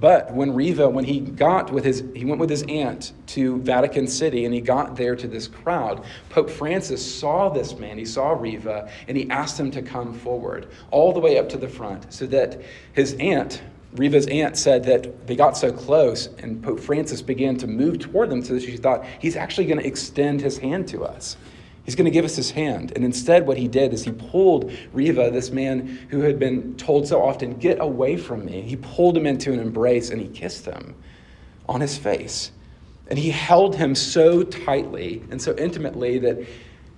But 0.00 0.32
when 0.32 0.54
Riva, 0.54 0.88
when 0.88 1.04
he 1.04 1.20
got 1.20 1.72
with 1.72 1.84
his, 1.84 2.04
he 2.14 2.24
went 2.24 2.38
with 2.40 2.50
his 2.50 2.62
aunt 2.68 3.12
to 3.28 3.58
Vatican 3.62 4.06
City 4.06 4.44
and 4.44 4.54
he 4.54 4.60
got 4.60 4.96
there 4.96 5.16
to 5.16 5.26
this 5.26 5.48
crowd, 5.48 6.04
Pope 6.28 6.50
Francis 6.50 7.04
saw 7.18 7.48
this 7.48 7.76
man, 7.78 7.98
he 7.98 8.04
saw 8.04 8.30
Riva, 8.30 8.90
and 9.08 9.16
he 9.16 9.28
asked 9.30 9.58
him 9.58 9.70
to 9.72 9.82
come 9.82 10.14
forward 10.14 10.68
all 10.90 11.12
the 11.12 11.20
way 11.20 11.38
up 11.38 11.48
to 11.48 11.56
the 11.56 11.68
front 11.68 12.12
so 12.12 12.26
that 12.26 12.60
his 12.92 13.14
aunt, 13.14 13.62
Riva's 13.94 14.26
aunt, 14.28 14.56
said 14.56 14.84
that 14.84 15.26
they 15.26 15.34
got 15.34 15.56
so 15.56 15.72
close 15.72 16.28
and 16.38 16.62
Pope 16.62 16.78
Francis 16.78 17.20
began 17.20 17.56
to 17.56 17.66
move 17.66 17.98
toward 17.98 18.30
them 18.30 18.42
so 18.42 18.54
that 18.54 18.62
she 18.62 18.76
thought, 18.76 19.04
he's 19.18 19.34
actually 19.34 19.66
going 19.66 19.80
to 19.80 19.86
extend 19.86 20.40
his 20.40 20.58
hand 20.58 20.86
to 20.88 21.04
us. 21.04 21.36
He's 21.88 21.94
going 21.94 22.04
to 22.04 22.10
give 22.10 22.26
us 22.26 22.36
his 22.36 22.50
hand. 22.50 22.92
And 22.96 23.02
instead, 23.02 23.46
what 23.46 23.56
he 23.56 23.66
did 23.66 23.94
is 23.94 24.04
he 24.04 24.12
pulled 24.12 24.70
Riva, 24.92 25.30
this 25.30 25.50
man 25.50 25.86
who 26.10 26.20
had 26.20 26.38
been 26.38 26.76
told 26.76 27.08
so 27.08 27.22
often, 27.22 27.54
Get 27.54 27.80
away 27.80 28.18
from 28.18 28.44
me. 28.44 28.60
He 28.60 28.76
pulled 28.76 29.16
him 29.16 29.24
into 29.24 29.54
an 29.54 29.58
embrace 29.58 30.10
and 30.10 30.20
he 30.20 30.28
kissed 30.28 30.66
him 30.66 30.94
on 31.66 31.80
his 31.80 31.96
face. 31.96 32.52
And 33.06 33.18
he 33.18 33.30
held 33.30 33.74
him 33.74 33.94
so 33.94 34.42
tightly 34.42 35.22
and 35.30 35.40
so 35.40 35.56
intimately 35.56 36.18
that 36.18 36.46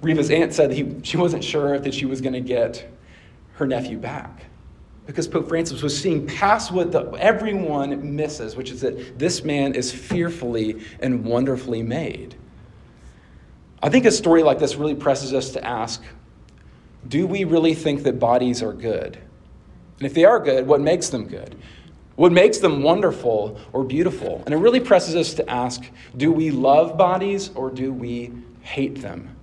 Riva's 0.02 0.28
aunt 0.28 0.52
said 0.52 0.72
he, 0.72 0.92
she 1.04 1.16
wasn't 1.16 1.44
sure 1.44 1.78
that 1.78 1.94
she 1.94 2.04
was 2.04 2.20
going 2.20 2.32
to 2.32 2.40
get 2.40 2.92
her 3.52 3.68
nephew 3.68 3.96
back. 3.96 4.46
Because 5.06 5.28
Pope 5.28 5.46
Francis 5.46 5.82
was 5.82 5.96
seeing 5.96 6.26
past 6.26 6.72
what 6.72 6.90
the, 6.90 7.02
everyone 7.12 8.16
misses, 8.16 8.56
which 8.56 8.72
is 8.72 8.80
that 8.80 9.20
this 9.20 9.44
man 9.44 9.72
is 9.72 9.92
fearfully 9.92 10.82
and 10.98 11.24
wonderfully 11.24 11.84
made. 11.84 12.34
I 13.82 13.88
think 13.88 14.04
a 14.04 14.10
story 14.10 14.42
like 14.42 14.58
this 14.58 14.76
really 14.76 14.94
presses 14.94 15.32
us 15.34 15.50
to 15.50 15.64
ask 15.64 16.02
do 17.08 17.26
we 17.26 17.44
really 17.44 17.74
think 17.74 18.02
that 18.02 18.18
bodies 18.18 18.62
are 18.62 18.74
good? 18.74 19.16
And 19.16 20.06
if 20.06 20.12
they 20.12 20.24
are 20.24 20.38
good, 20.38 20.66
what 20.66 20.80
makes 20.80 21.08
them 21.08 21.26
good? 21.26 21.56
what 22.20 22.32
makes 22.32 22.58
them 22.58 22.82
wonderful 22.82 23.58
or 23.72 23.82
beautiful. 23.82 24.42
And 24.44 24.52
it 24.52 24.58
really 24.58 24.78
presses 24.78 25.16
us 25.16 25.32
to 25.32 25.50
ask 25.50 25.82
do 26.18 26.30
we 26.30 26.50
love 26.50 26.98
bodies 26.98 27.50
or 27.54 27.70
do 27.70 27.94
we 27.94 28.30
hate 28.60 29.00
them? 29.00 29.34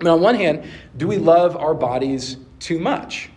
I 0.00 0.04
mean, 0.04 0.12
on 0.14 0.20
one 0.20 0.34
hand, 0.34 0.64
do 0.96 1.06
we 1.06 1.16
love 1.16 1.56
our 1.56 1.72
bodies 1.72 2.38
too 2.58 2.80
much? 2.80 3.30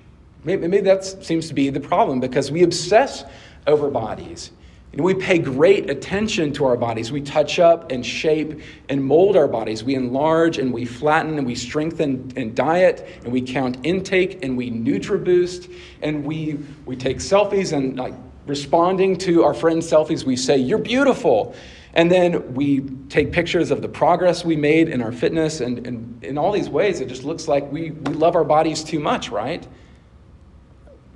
Maybe, 0.44 0.68
maybe 0.68 0.86
that 0.86 1.04
seems 1.04 1.48
to 1.50 1.54
be 1.54 1.70
the 1.70 1.80
problem 1.80 2.20
because 2.20 2.50
we 2.50 2.64
obsess 2.64 3.24
over 3.68 3.92
bodies. 3.92 4.50
Know, 4.96 5.04
we 5.04 5.16
pay 5.16 5.40
great 5.40 5.90
attention 5.90 6.54
to 6.54 6.66
our 6.66 6.78
bodies. 6.78 7.12
We 7.12 7.22
touch 7.22 7.58
up 7.58 7.92
and 7.92 8.06
shape 8.06 8.62
and 8.90 9.04
mold 9.04 9.36
our 9.36 9.48
bodies. 9.48 9.84
We 9.84 9.96
enlarge 9.96 10.60
and 10.60 10.72
we 10.72 10.86
flatten 10.86 11.38
and 11.40 11.48
we 11.48 11.56
strengthen 11.56 12.32
and 12.36 12.56
diet 12.56 13.08
and 13.24 13.34
we 13.34 13.42
count 13.42 13.78
intake 13.84 14.44
and 14.44 14.56
we 14.56 14.70
NutriBoost 14.70 15.74
and 16.04 16.24
we, 16.24 16.60
we 16.86 16.96
take 16.96 17.18
selfies 17.18 17.76
and 17.76 17.98
like 17.98 18.14
responding 18.46 19.18
to 19.18 19.44
our 19.44 19.54
friends' 19.54 19.90
selfies, 19.90 20.26
we 20.26 20.36
say, 20.36 20.58
You're 20.58 20.78
beautiful. 20.78 21.56
And 21.96 22.12
then 22.12 22.54
we 22.56 22.82
take 23.10 23.32
pictures 23.32 23.70
of 23.70 23.84
the 23.84 23.88
progress 23.88 24.44
we 24.44 24.56
made 24.56 24.90
in 24.90 25.02
our 25.02 25.12
fitness. 25.12 25.62
And, 25.62 25.86
and 25.86 26.24
in 26.24 26.40
all 26.40 26.52
these 26.52 26.70
ways, 26.70 27.02
it 27.02 27.08
just 27.08 27.24
looks 27.24 27.48
like 27.48 27.72
we, 27.72 27.92
we 27.92 28.14
love 28.14 28.36
our 28.36 28.44
bodies 28.44 28.84
too 28.84 29.00
much, 29.00 29.30
right? 29.30 29.68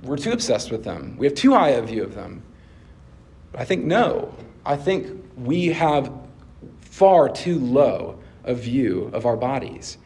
We're 0.02 0.16
too 0.16 0.30
obsessed 0.30 0.70
with 0.70 0.84
them. 0.84 1.16
We 1.18 1.26
have 1.26 1.34
too 1.34 1.52
high 1.52 1.70
a 1.70 1.82
view 1.82 2.04
of 2.04 2.14
them. 2.14 2.44
I 3.54 3.64
think 3.64 3.84
no. 3.84 4.34
I 4.64 4.76
think 4.76 5.24
we 5.36 5.68
have 5.68 6.12
far 6.80 7.28
too 7.28 7.58
low 7.58 8.18
a 8.44 8.54
view 8.54 9.10
of 9.12 9.26
our 9.26 9.36
bodies. 9.36 9.98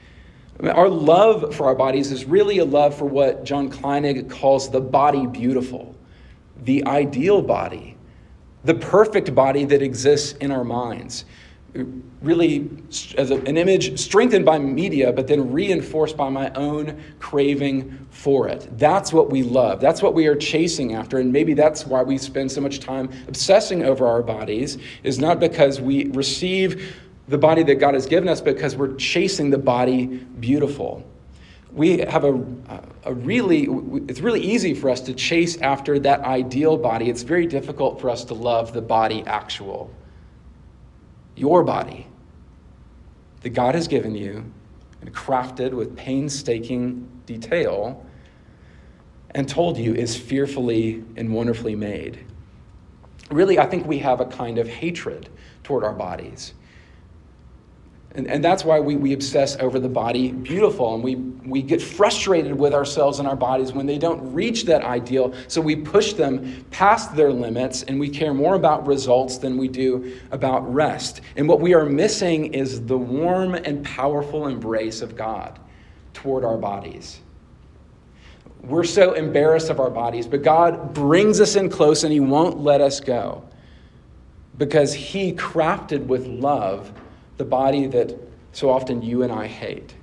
I 0.59 0.63
mean, 0.63 0.73
our 0.73 0.89
love 0.89 1.55
for 1.55 1.67
our 1.67 1.75
bodies 1.75 2.13
is 2.13 2.25
really 2.25 2.59
a 2.59 2.65
love 2.65 2.97
for 2.97 3.07
what 3.07 3.45
John 3.45 3.71
Kleinig 3.71 4.31
calls 4.31 4.71
the 4.71 4.81
body 4.81 5.27
beautiful, 5.27 5.97
the 6.65 6.85
ideal 6.87 7.43
body, 7.43 7.97
the 8.65 8.75
perfect 8.75 9.35
body 9.35 9.65
that 9.65 9.83
exists 9.83 10.33
in 10.39 10.51
our 10.51 10.65
minds 10.65 11.25
really 12.21 12.71
as 13.17 13.31
a, 13.31 13.37
an 13.43 13.57
image 13.57 13.99
strengthened 13.99 14.45
by 14.45 14.59
media, 14.59 15.13
but 15.13 15.27
then 15.27 15.51
reinforced 15.53 16.17
by 16.17 16.29
my 16.29 16.51
own 16.53 17.03
craving 17.19 18.07
for 18.11 18.47
it. 18.47 18.69
That's 18.79 19.13
what 19.13 19.31
we 19.31 19.43
love. 19.43 19.81
That's 19.81 20.03
what 20.03 20.13
we 20.13 20.27
are 20.27 20.37
chasing 20.37 20.95
after. 20.95 21.19
And 21.19 21.33
maybe 21.33 21.55
that's 21.55 21.87
why 21.87 22.03
we 22.03 22.19
spend 22.19 22.53
so 22.53 22.61
much 22.61 22.81
time 22.81 23.11
obsessing 23.27 23.85
over 23.85 24.07
our 24.07 24.23
bodies, 24.23 24.77
is 25.03 25.19
not 25.19 25.41
because 25.41 25.81
we 25.81 26.11
receive 26.11 26.95
the 27.29 27.39
body 27.39 27.63
that 27.63 27.77
God 27.77 27.95
has 27.95 28.07
given 28.07 28.29
us, 28.29 28.41
because 28.41 28.77
we're 28.77 28.95
chasing 28.97 29.49
the 29.49 29.59
body 29.59 30.07
beautiful. 30.07 31.09
We 31.73 32.01
have 32.01 32.25
a, 32.25 32.39
a 33.05 33.15
really, 33.15 33.67
it's 34.09 34.21
really 34.21 34.43
easy 34.43 34.75
for 34.75 34.91
us 34.91 35.01
to 35.03 35.15
chase 35.15 35.57
after 35.63 35.99
that 36.01 36.21
ideal 36.21 36.77
body. 36.77 37.09
It's 37.09 37.23
very 37.23 37.47
difficult 37.47 37.99
for 37.99 38.11
us 38.11 38.25
to 38.27 38.35
love 38.35 38.75
the 38.75 38.83
body 38.83 39.25
actual 39.27 39.91
your 41.37 41.63
body 41.65 42.07
that 43.41 43.51
God 43.51 43.75
has 43.75 43.89
given 43.89 44.15
you 44.15 44.45
and 45.01 45.13
crafted 45.15 45.73
with 45.73 45.97
painstaking 45.97 47.09
detail 47.27 48.07
and 49.35 49.49
told 49.49 49.77
you 49.77 49.95
is 49.95 50.17
fearfully 50.17 51.05
and 51.17 51.33
wonderfully 51.33 51.75
made. 51.75 52.25
Really, 53.31 53.59
I 53.59 53.67
think 53.67 53.87
we 53.87 53.99
have 53.99 54.21
a 54.21 54.27
kind 54.27 54.59
of 54.59 54.69
hatred 54.69 55.29
toward 55.65 55.85
our 55.85 55.95
bodies. 55.95 56.55
And, 58.15 58.29
and 58.29 58.45
that's 58.45 58.63
why 58.65 58.79
we, 58.79 58.97
we 58.97 59.15
obsess 59.15 59.57
over 59.57 59.79
the 59.79 59.89
body 59.89 60.33
beautiful. 60.33 60.95
And 60.95 61.03
we, 61.03 61.15
we 61.17 61.63
get 61.63 61.81
frustrated 61.81 62.55
with 62.55 62.75
ourselves 62.75 63.19
and 63.19 63.27
our 63.27 63.37
bodies 63.37 63.73
when 63.73 63.87
they 63.87 63.97
don't 63.97 64.35
reach 64.35 64.65
that 64.67 64.83
ideal. 64.83 65.33
So 65.49 65.63
we 65.63 65.77
push 65.77 66.13
them 66.13 66.65
past 66.71 67.17
their 67.17 67.33
limits 67.33 67.85
and 67.85 67.99
we 67.99 68.11
care 68.11 68.35
more 68.35 68.55
about 68.55 68.87
results 68.87 69.39
than 69.39 69.57
we 69.57 69.69
do 69.69 70.21
about 70.31 70.73
rest. 70.73 71.23
And 71.37 71.49
what 71.49 71.61
we 71.61 71.73
are 71.73 71.87
missing 71.87 72.53
is 72.53 72.85
the 72.85 72.99
warm 72.99 73.55
and 73.55 73.83
powerful 73.83 74.47
embrace 74.47 75.01
of 75.01 75.17
God 75.17 75.59
toward 76.13 76.45
our 76.45 76.59
bodies. 76.59 77.21
We're 78.61 78.85
so 78.85 79.15
embarrassed 79.15 79.71
of 79.71 79.81
our 79.81 79.91
bodies, 79.91 80.27
but 80.27 80.43
God 80.43 80.93
brings 80.93 81.41
us 81.41 81.57
in 81.57 81.71
close 81.71 82.05
and 82.05 82.13
He 82.13 82.21
won't 82.21 82.61
let 82.61 82.81
us 82.83 83.01
go 83.01 83.43
because 84.59 84.93
He 84.93 85.33
crafted 85.33 86.07
with 86.07 86.27
love 86.27 86.93
the 87.37 87.45
body 87.45 87.87
that 87.87 88.17
so 88.53 88.71
often 88.71 89.03
you 89.03 89.23
and 89.23 89.33
I 89.33 89.47
hate. 89.47 89.95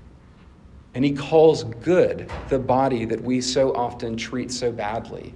And 0.93 1.05
he 1.05 1.11
calls 1.11 1.63
good 1.63 2.29
the 2.49 2.59
body 2.59 3.05
that 3.05 3.21
we 3.21 3.41
so 3.41 3.73
often 3.75 4.17
treat 4.17 4.51
so 4.51 4.71
badly. 4.71 5.35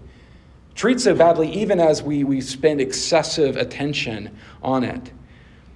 Treat 0.75 0.99
so 0.99 1.13
badly 1.13 1.51
even 1.51 1.79
as 1.79 2.01
we, 2.01 2.23
we 2.23 2.41
spend 2.41 2.82
excessive 2.82 3.56
attention 3.56 4.36
on 4.63 4.84
it. 4.84 5.12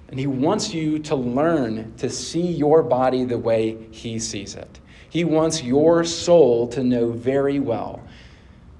And 0.09 0.19
he 0.19 0.25
wants 0.27 0.73
you 0.73 0.99
to 0.99 1.15
learn 1.15 1.93
to 1.97 2.09
see 2.09 2.41
your 2.41 2.81
body 2.81 3.25
the 3.25 3.37
way 3.37 3.77
he 3.91 4.17
sees 4.19 4.55
it. 4.55 4.79
He 5.09 5.23
wants 5.23 5.61
your 5.61 6.03
soul 6.03 6.67
to 6.69 6.83
know 6.83 7.11
very 7.11 7.59
well 7.59 8.01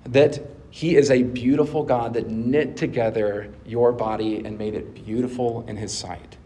that 0.05 0.39
he 0.69 0.95
is 0.95 1.11
a 1.11 1.23
beautiful 1.23 1.83
God 1.83 2.13
that 2.13 2.29
knit 2.29 2.77
together 2.77 3.53
your 3.65 3.91
body 3.91 4.45
and 4.45 4.57
made 4.57 4.73
it 4.73 4.93
beautiful 4.93 5.65
in 5.67 5.75
his 5.75 5.95
sight. 5.95 6.36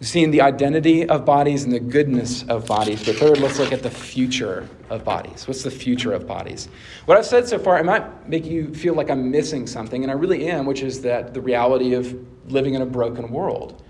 We've 0.00 0.08
seen 0.08 0.30
the 0.30 0.42
identity 0.42 1.08
of 1.08 1.24
bodies 1.24 1.64
and 1.64 1.72
the 1.72 1.80
goodness 1.80 2.44
of 2.44 2.66
bodies. 2.66 3.04
But 3.04 3.16
third, 3.16 3.38
let's 3.38 3.58
look 3.58 3.72
at 3.72 3.82
the 3.82 3.90
future 3.90 4.68
of 4.90 5.04
bodies. 5.04 5.48
What's 5.48 5.64
the 5.64 5.72
future 5.72 6.12
of 6.12 6.24
bodies? 6.24 6.68
What 7.06 7.18
I've 7.18 7.26
said 7.26 7.48
so 7.48 7.58
far, 7.58 7.80
it 7.80 7.84
might 7.84 8.28
make 8.28 8.46
you 8.46 8.72
feel 8.72 8.94
like 8.94 9.10
I'm 9.10 9.28
missing 9.28 9.66
something, 9.66 10.04
and 10.04 10.10
I 10.10 10.14
really 10.14 10.48
am, 10.48 10.66
which 10.66 10.82
is 10.82 11.02
that 11.02 11.34
the 11.34 11.40
reality 11.40 11.94
of 11.94 12.16
living 12.46 12.74
in 12.74 12.82
a 12.82 12.86
broken 12.86 13.28
world. 13.30 13.82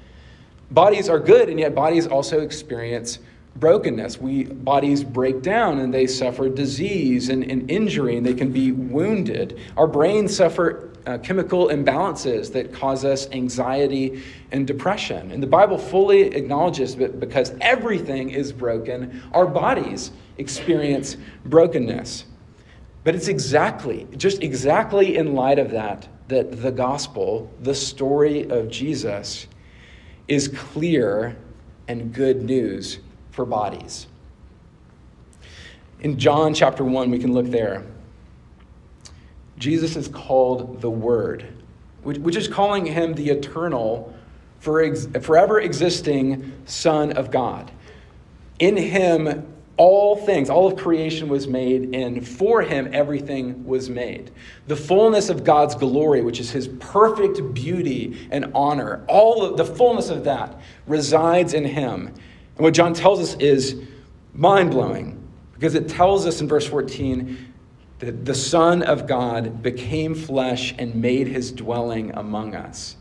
Bodies 0.71 1.11
are 1.11 1.19
good, 1.19 1.51
and 1.51 1.61
yet 1.61 1.75
bodies 1.75 2.07
also 2.07 2.41
experience 2.41 3.19
brokenness. 3.59 4.21
We 4.21 4.45
bodies 4.45 5.03
break 5.05 5.43
down 5.43 5.79
and 5.79 5.93
they 5.93 6.07
suffer 6.07 6.49
disease 6.49 7.29
and, 7.29 7.43
and 7.45 7.71
injury, 7.71 8.17
and 8.17 8.25
they 8.25 8.35
can 8.35 8.53
be 8.53 8.73
wounded. 8.73 9.59
Our 9.77 9.87
brains 9.87 10.37
suffer 10.37 10.91
uh, 11.07 11.19
chemical 11.19 11.69
imbalances 11.69 12.53
that 12.53 12.73
cause 12.73 13.05
us 13.05 13.29
anxiety 13.31 14.23
and 14.53 14.67
depression. 14.67 15.31
And 15.31 15.43
the 15.43 15.47
Bible 15.47 15.79
fully 15.79 16.23
acknowledges 16.23 16.97
that 16.97 17.19
because 17.19 17.55
everything 17.61 18.31
is 18.31 18.53
broken, 18.53 19.23
our 19.33 19.47
bodies 19.47 20.11
experience 20.37 21.17
brokenness. 21.47 22.27
But 23.05 23.15
it's 23.15 23.29
exactly, 23.29 24.07
just 24.17 24.43
exactly 24.43 25.17
in 25.17 25.35
light 25.35 25.59
of 25.59 25.71
that, 25.71 26.09
that 26.29 26.61
the 26.61 26.71
gospel, 26.71 27.51
the 27.63 27.75
story 27.75 28.49
of 28.51 28.69
Jesus, 28.69 29.47
is 30.27 30.49
clear 30.49 31.37
and 31.89 32.13
good 32.13 32.43
news 32.43 32.99
for 33.39 33.47
bodies. 33.47 34.09
In 36.01 36.19
John 36.19 36.55
chapter 36.55 36.83
1, 36.83 37.09
we 37.09 37.21
can 37.21 37.33
look 37.33 37.47
there. 37.47 37.87
Jesus 39.59 39.95
is 39.95 40.09
called 40.09 40.81
the 40.81 40.91
Word, 40.91 41.47
which 42.03 42.35
is 42.35 42.49
calling 42.49 42.85
him 42.85 43.15
the 43.15 43.31
eternal, 43.31 44.13
forever 44.59 45.61
existing 45.61 46.53
Son 46.67 47.13
of 47.13 47.31
God. 47.31 47.71
In 48.59 48.77
him, 48.77 49.47
all 49.77 50.17
things, 50.17 50.51
all 50.51 50.67
of 50.67 50.75
creation 50.77 51.29
was 51.29 51.47
made, 51.47 51.95
and 51.95 52.27
for 52.27 52.63
him, 52.63 52.91
everything 52.93 53.65
was 53.65 53.89
made. 53.89 54.33
The 54.67 54.75
fullness 54.75 55.29
of 55.29 55.45
God's 55.45 55.77
glory, 55.77 56.23
which 56.23 56.41
is 56.41 56.51
his 56.51 56.67
perfect 56.81 57.55
beauty 57.55 58.27
and 58.33 58.51
honor, 58.53 59.05
all 59.09 59.45
of 59.45 59.57
the 59.57 59.65
fullness 59.65 60.11
of 60.11 60.25
that 60.25 60.61
resides 60.89 61.55
in 61.55 61.67
him. 61.67 62.13
And 62.59 62.65
what 62.65 62.75
John 62.75 62.93
tells 62.93 63.21
us 63.21 63.37
is 63.41 63.81
mind 64.35 64.73
blowing 64.73 65.17
because 65.55 65.77
it 65.77 65.89
tells 65.89 66.27
us 66.27 66.41
in 66.41 66.49
verse 66.49 66.67
14 66.67 67.55
that 68.01 68.25
the 68.25 68.35
Son 68.35 68.83
of 68.83 69.07
God 69.07 69.63
became 69.63 70.13
flesh 70.15 70.75
and 70.77 70.97
made 70.97 71.29
his 71.29 71.53
dwelling 71.53 72.11
among 72.15 72.57
us. 72.57 72.97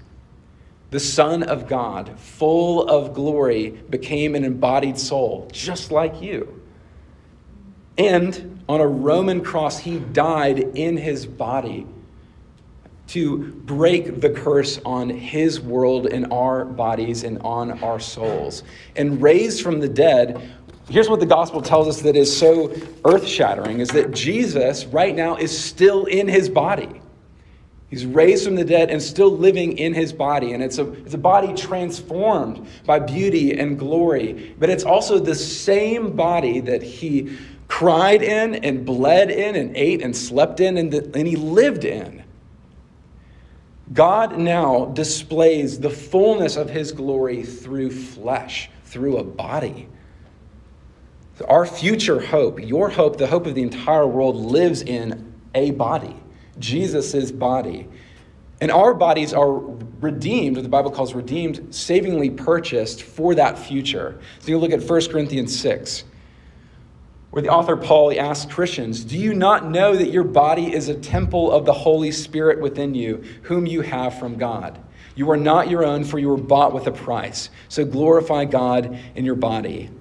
The 0.91 0.99
Son 0.99 1.41
of 1.41 1.67
God, 1.67 2.19
full 2.19 2.87
of 2.87 3.15
glory, 3.15 3.71
became 3.89 4.35
an 4.35 4.43
embodied 4.43 4.97
soul, 4.97 5.49
just 5.51 5.91
like 5.91 6.21
you. 6.21 6.61
And 7.97 8.63
on 8.69 8.79
a 8.79 8.87
Roman 8.87 9.43
cross, 9.43 9.79
he 9.79 9.97
died 9.99 10.59
in 10.59 10.97
his 10.97 11.25
body 11.25 11.87
to 13.07 13.37
break 13.65 14.21
the 14.21 14.29
curse 14.29 14.79
on 14.85 15.09
his 15.09 15.59
world 15.61 16.07
and 16.07 16.31
our 16.31 16.65
bodies 16.65 17.23
and 17.23 17.39
on 17.39 17.81
our 17.83 17.99
souls. 17.99 18.63
And 18.95 19.21
raised 19.21 19.61
from 19.61 19.79
the 19.79 19.87
dead, 19.87 20.41
here's 20.89 21.09
what 21.09 21.19
the 21.19 21.25
gospel 21.25 21.61
tells 21.61 21.87
us 21.87 22.01
that 22.01 22.15
is 22.15 22.35
so 22.35 22.73
earth 23.05 23.25
shattering 23.25 23.79
is 23.79 23.89
that 23.89 24.11
Jesus 24.11 24.85
right 24.85 25.15
now 25.15 25.35
is 25.37 25.57
still 25.57 26.05
in 26.05 26.27
his 26.27 26.49
body. 26.49 27.01
He's 27.89 28.05
raised 28.05 28.43
from 28.43 28.55
the 28.55 28.65
dead 28.65 28.91
and 28.91 29.01
still 29.01 29.31
living 29.31 29.77
in 29.77 29.93
his 29.93 30.11
body. 30.11 30.51
And 30.51 30.61
it's 30.61 30.77
a, 30.77 30.91
it's 31.03 31.13
a 31.13 31.17
body 31.17 31.53
transformed 31.53 32.67
by 32.85 32.99
beauty 32.99 33.57
and 33.57 33.79
glory. 33.79 34.55
But 34.59 34.69
it's 34.69 34.83
also 34.83 35.19
the 35.19 35.35
same 35.35 36.13
body 36.13 36.59
that 36.61 36.83
he 36.83 37.37
cried 37.69 38.21
in 38.21 38.55
and 38.55 38.85
bled 38.85 39.31
in 39.31 39.55
and 39.55 39.75
ate 39.75 40.01
and 40.01 40.15
slept 40.15 40.59
in 40.59 40.77
and, 40.77 40.91
the, 40.91 41.09
and 41.17 41.27
he 41.27 41.37
lived 41.37 41.85
in. 41.85 42.23
God 43.93 44.37
now 44.37 44.85
displays 44.85 45.79
the 45.79 45.89
fullness 45.89 46.57
of 46.57 46.69
his 46.69 46.91
glory 46.91 47.43
through 47.43 47.91
flesh, 47.91 48.69
through 48.85 49.17
a 49.17 49.23
body. 49.23 49.87
Our 51.47 51.65
future 51.65 52.19
hope, 52.19 52.59
your 52.59 52.89
hope, 52.89 53.17
the 53.17 53.27
hope 53.27 53.45
of 53.45 53.55
the 53.55 53.61
entire 53.61 54.07
world, 54.07 54.35
lives 54.35 54.81
in 54.81 55.33
a 55.53 55.71
body, 55.71 56.15
Jesus' 56.59 57.31
body. 57.31 57.87
And 58.59 58.71
our 58.71 58.93
bodies 58.93 59.33
are 59.33 59.51
redeemed, 60.01 60.57
what 60.57 60.63
the 60.63 60.69
Bible 60.69 60.89
calls 60.89 61.13
redeemed, 61.13 61.73
savingly 61.73 62.31
purchased 62.31 63.03
for 63.03 63.35
that 63.35 63.57
future. 63.57 64.19
So 64.39 64.49
you 64.49 64.57
look 64.57 64.71
at 64.71 64.81
1 64.81 65.07
Corinthians 65.07 65.57
6, 65.59 66.03
where 67.37 67.43
the 67.43 67.49
author 67.49 67.77
Paul 67.77 68.19
asks 68.19 68.51
Christians, 68.51 69.05
Do 69.05 69.15
you 69.15 69.31
not 69.31 69.69
know 69.69 69.95
that 69.95 70.09
your 70.09 70.23
body 70.23 70.73
is 70.73 70.89
a 70.89 70.95
temple 70.95 71.51
of 71.51 71.65
the 71.65 71.73
Holy 71.73 72.11
Spirit 72.11 72.59
within 72.59 72.95
you, 72.95 73.23
whom 73.43 73.67
you 73.67 73.81
have 73.81 74.17
from 74.17 74.39
God? 74.39 74.83
You 75.13 75.29
are 75.29 75.37
not 75.37 75.69
your 75.69 75.85
own, 75.85 76.03
for 76.03 76.17
you 76.17 76.29
were 76.29 76.37
bought 76.37 76.73
with 76.73 76.87
a 76.87 76.91
price. 76.91 77.51
So 77.69 77.85
glorify 77.85 78.45
God 78.45 78.97
in 79.13 79.23
your 79.23 79.35
body. 79.35 79.91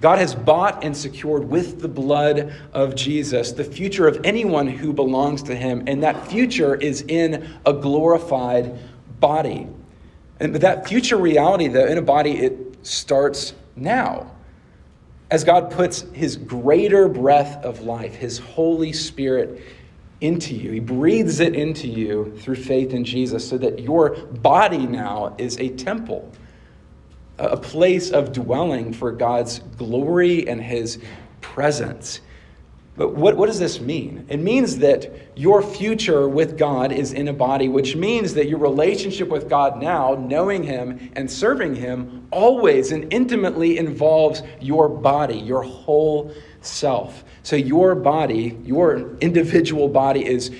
God 0.00 0.20
has 0.20 0.32
bought 0.32 0.84
and 0.84 0.96
secured 0.96 1.42
with 1.42 1.80
the 1.80 1.88
blood 1.88 2.54
of 2.72 2.94
Jesus 2.94 3.50
the 3.50 3.64
future 3.64 4.06
of 4.06 4.20
anyone 4.22 4.68
who 4.68 4.92
belongs 4.92 5.42
to 5.42 5.56
him, 5.56 5.82
and 5.88 6.04
that 6.04 6.28
future 6.28 6.76
is 6.76 7.02
in 7.02 7.52
a 7.66 7.72
glorified 7.72 8.78
body. 9.18 9.66
And 10.38 10.54
that 10.54 10.86
future 10.86 11.16
reality, 11.16 11.66
though, 11.66 11.86
in 11.86 11.98
a 11.98 12.02
body, 12.02 12.38
it 12.38 12.78
starts 12.86 13.54
now. 13.74 14.30
As 15.30 15.44
God 15.44 15.70
puts 15.70 16.02
his 16.12 16.36
greater 16.36 17.08
breath 17.08 17.64
of 17.64 17.82
life, 17.82 18.14
his 18.14 18.38
Holy 18.38 18.92
Spirit, 18.92 19.62
into 20.20 20.54
you. 20.54 20.72
He 20.72 20.80
breathes 20.80 21.40
it 21.40 21.54
into 21.54 21.88
you 21.88 22.36
through 22.40 22.56
faith 22.56 22.92
in 22.92 23.04
Jesus 23.04 23.48
so 23.48 23.56
that 23.58 23.78
your 23.78 24.16
body 24.16 24.86
now 24.86 25.34
is 25.38 25.58
a 25.58 25.70
temple 25.70 26.30
a 27.40 27.56
place 27.56 28.10
of 28.10 28.32
dwelling 28.32 28.92
for 28.92 29.10
God's 29.10 29.60
glory 29.78 30.46
and 30.46 30.60
his 30.60 30.98
presence. 31.40 32.20
But 33.00 33.14
what, 33.14 33.34
what 33.38 33.46
does 33.46 33.58
this 33.58 33.80
mean? 33.80 34.26
It 34.28 34.40
means 34.40 34.76
that 34.80 35.10
your 35.34 35.62
future 35.62 36.28
with 36.28 36.58
God 36.58 36.92
is 36.92 37.14
in 37.14 37.28
a 37.28 37.32
body, 37.32 37.66
which 37.66 37.96
means 37.96 38.34
that 38.34 38.46
your 38.46 38.58
relationship 38.58 39.28
with 39.28 39.48
God 39.48 39.80
now, 39.80 40.16
knowing 40.16 40.62
Him 40.62 41.10
and 41.16 41.30
serving 41.30 41.76
Him, 41.76 42.28
always 42.30 42.92
and 42.92 43.10
intimately 43.10 43.78
involves 43.78 44.42
your 44.60 44.86
body, 44.90 45.38
your 45.38 45.62
whole 45.62 46.34
self. 46.60 47.24
So 47.42 47.56
your 47.56 47.94
body, 47.94 48.58
your 48.66 49.16
individual 49.20 49.88
body, 49.88 50.26
is 50.26 50.50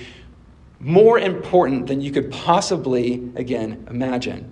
more 0.79 1.19
important 1.19 1.85
than 1.85 2.01
you 2.01 2.09
could 2.09 2.31
possibly, 2.31 3.31
again, 3.35 3.85
imagine. 3.87 4.51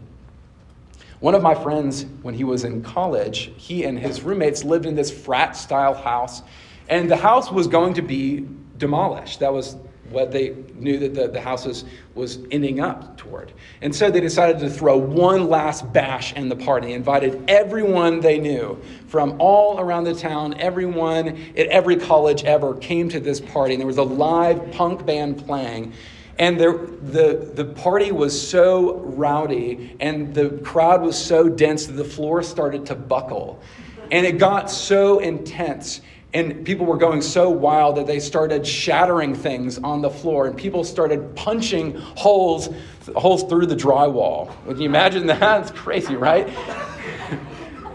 One 1.21 1.34
of 1.34 1.41
my 1.41 1.56
friends, 1.56 2.06
when 2.21 2.36
he 2.36 2.43
was 2.43 2.65
in 2.65 2.84
college, 2.84 3.52
he 3.58 3.84
and 3.84 3.97
his 3.97 4.21
roommates 4.21 4.63
lived 4.63 4.86
in 4.86 4.93
this 4.93 5.10
frat 5.10 5.58
style 5.58 5.95
house, 5.95 6.43
and 6.89 7.10
the 7.10 7.17
house 7.17 7.52
was 7.52 7.67
going 7.67 7.93
to 7.95 8.02
be 8.02 8.47
demolished. 8.78 9.39
That 9.39 9.54
was 9.54 9.78
what 10.10 10.32
they 10.32 10.56
knew 10.73 10.97
that 10.99 11.13
the, 11.13 11.28
the 11.28 11.41
house 11.41 11.65
was, 11.65 11.86
was 12.15 12.39
ending 12.52 12.80
up 12.80 13.17
toward. 13.17 13.54
And 13.82 13.95
so 13.95 14.10
they 14.10 14.19
decided 14.19 14.60
to 14.60 14.69
throw 14.69 14.97
one 14.97 15.47
last 15.49 15.91
bash 15.93 16.34
in 16.34 16.49
the 16.49 16.56
party. 16.56 16.88
They 16.88 16.93
invited 16.93 17.43
everyone 17.47 18.19
they 18.19 18.39
knew 18.39 18.82
from 19.08 19.36
all 19.39 19.80
around 19.80 20.06
the 20.06 20.15
town, 20.15 20.56
everyone 20.56 21.28
at 21.56 21.67
every 21.67 21.95
college 21.95 22.43
ever 22.43 22.75
came 22.75 23.10
to 23.10 23.19
this 23.19 23.39
party. 23.39 23.75
And 23.75 23.82
there 23.82 23.88
was 23.88 23.97
a 23.97 24.04
live 24.04 24.71
punk 24.71 25.06
band 25.06 25.45
playing. 25.45 25.93
And 26.39 26.60
there, 26.60 26.73
the, 26.73 27.52
the 27.54 27.65
party 27.65 28.12
was 28.12 28.49
so 28.49 28.99
rowdy 28.99 29.95
and 29.99 30.34
the 30.34 30.49
crowd 30.63 31.02
was 31.02 31.23
so 31.23 31.49
dense 31.49 31.86
that 31.86 31.93
the 31.93 32.06
floor 32.06 32.41
started 32.41 32.86
to 32.88 32.95
buckle. 32.95 33.62
And 34.10 34.25
it 34.25 34.39
got 34.39 34.71
so 34.71 35.19
intense. 35.19 36.02
And 36.33 36.63
people 36.63 36.85
were 36.85 36.97
going 36.97 37.23
so 37.23 37.49
wild 37.49 37.97
that 37.97 38.05
they 38.05 38.19
started 38.19 38.65
shattering 38.65 39.33
things 39.33 39.79
on 39.79 40.01
the 40.01 40.11
floor, 40.11 40.45
and 40.45 40.55
people 40.55 40.83
started 40.83 41.35
punching 41.35 41.95
holes, 41.95 42.69
holes 43.15 43.43
through 43.43 43.65
the 43.65 43.75
drywall. 43.75 44.51
Can 44.65 44.79
you 44.79 44.85
imagine 44.85 45.25
that? 45.27 45.61
It's 45.61 45.71
crazy, 45.71 46.15
right? 46.15 46.47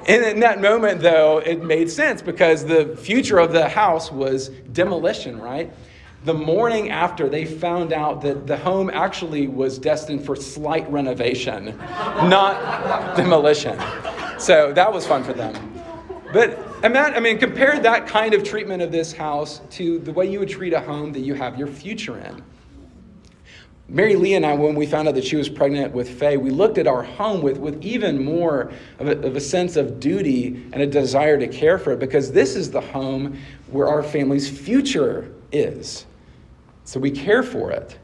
and 0.09 0.25
in 0.25 0.41
that 0.41 0.61
moment, 0.61 1.01
though, 1.01 1.39
it 1.39 1.63
made 1.63 1.89
sense 1.89 2.23
because 2.23 2.65
the 2.65 2.97
future 2.97 3.39
of 3.39 3.53
the 3.53 3.69
house 3.69 4.11
was 4.11 4.49
demolition, 4.73 5.41
right? 5.41 5.73
the 6.25 6.35
morning 6.35 6.91
after 6.91 7.29
they 7.29 7.45
found 7.45 7.93
out 7.93 8.23
that 8.23 8.47
the 8.47 8.57
home 8.57 8.91
actually 8.91 9.47
was 9.47 9.79
destined 9.79 10.25
for 10.25 10.35
slight 10.35 10.91
renovation, 10.91 11.77
not 11.77 13.15
demolition. 13.15 13.79
So 14.39 14.73
that 14.73 14.91
was 14.91 15.07
fun 15.07 15.23
for 15.23 15.35
them. 15.35 15.55
But 16.33 16.74
I 16.83 17.21
mean, 17.21 17.39
compare 17.39 17.79
that 17.79 18.07
kind 18.07 18.35
of 18.35 18.45
treatment 18.45 18.83
of 18.83 18.93
this 18.93 19.13
house 19.13 19.61
to 19.71 19.99
the 20.01 20.13
way 20.13 20.31
you 20.31 20.39
would 20.41 20.49
treat 20.49 20.73
a 20.73 20.81
home 20.81 21.13
that 21.13 21.21
you 21.21 21.35
have 21.35 21.59
your 21.59 21.69
future 21.69 22.19
in. 22.19 22.43
Mary 23.89 24.17
Lee 24.17 24.35
and 24.35 24.47
I, 24.47 24.55
when 24.55 24.75
we 24.75 24.87
found 24.87 25.09
out 25.09 25.15
that 25.15 25.25
she 25.25 25.37
was 25.37 25.49
pregnant 25.49 25.93
with 25.93 26.09
Faye, 26.09 26.39
we 26.39 26.51
looked 26.51 26.79
at 26.79 26.87
our 26.87 27.03
home 27.03 27.43
with, 27.43 27.59
with 27.59 27.83
even 27.85 28.25
more 28.25 28.73
of 28.99 29.09
a, 29.09 29.27
of 29.27 29.37
a 29.37 29.41
sense 29.41 29.77
of 29.77 30.01
duty 30.01 30.69
and 30.73 30.77
a 30.83 30.87
desire 30.87 31.39
to 31.39 31.47
care 31.47 31.79
for 31.79 31.93
it 31.93 31.99
because 31.99 32.33
this 32.33 32.57
is 32.57 32.71
the 32.71 32.81
home 32.81 33.39
where 33.71 33.87
our 33.87 34.03
family's 34.03 34.49
future 34.49 35.35
is. 35.53 36.07
So 36.85 36.99
we 36.99 37.11
care 37.11 37.43
for 37.43 37.71
it. 37.71 37.99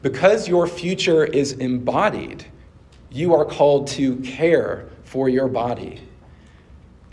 Because 0.00 0.48
your 0.48 0.66
future 0.66 1.24
is 1.24 1.52
embodied, 1.52 2.44
you 3.10 3.34
are 3.34 3.44
called 3.44 3.86
to 3.88 4.16
care 4.16 4.88
for 5.04 5.28
your 5.28 5.48
body. 5.48 6.00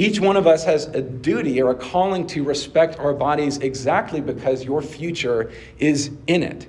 Each 0.01 0.19
one 0.19 0.35
of 0.35 0.47
us 0.47 0.63
has 0.63 0.87
a 0.87 1.01
duty 1.03 1.61
or 1.61 1.69
a 1.69 1.75
calling 1.75 2.25
to 2.25 2.43
respect 2.43 2.97
our 2.97 3.13
bodies 3.13 3.59
exactly 3.59 4.19
because 4.19 4.63
your 4.63 4.81
future 4.81 5.51
is 5.77 6.09
in 6.25 6.41
it. 6.41 6.67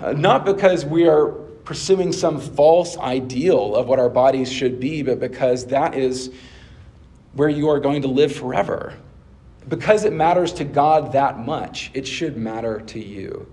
Uh, 0.00 0.10
not 0.14 0.44
because 0.44 0.84
we 0.84 1.06
are 1.06 1.28
pursuing 1.64 2.10
some 2.10 2.40
false 2.40 2.98
ideal 2.98 3.76
of 3.76 3.86
what 3.86 4.00
our 4.00 4.08
bodies 4.08 4.52
should 4.52 4.80
be, 4.80 5.04
but 5.04 5.20
because 5.20 5.66
that 5.66 5.94
is 5.94 6.32
where 7.34 7.48
you 7.48 7.68
are 7.68 7.78
going 7.78 8.02
to 8.02 8.08
live 8.08 8.34
forever 8.34 8.92
because 9.68 10.04
it 10.04 10.12
matters 10.12 10.52
to 10.54 10.64
God 10.64 11.12
that 11.12 11.38
much, 11.38 11.92
it 11.94 12.08
should 12.08 12.36
matter 12.36 12.80
to 12.80 12.98
you. 12.98 13.46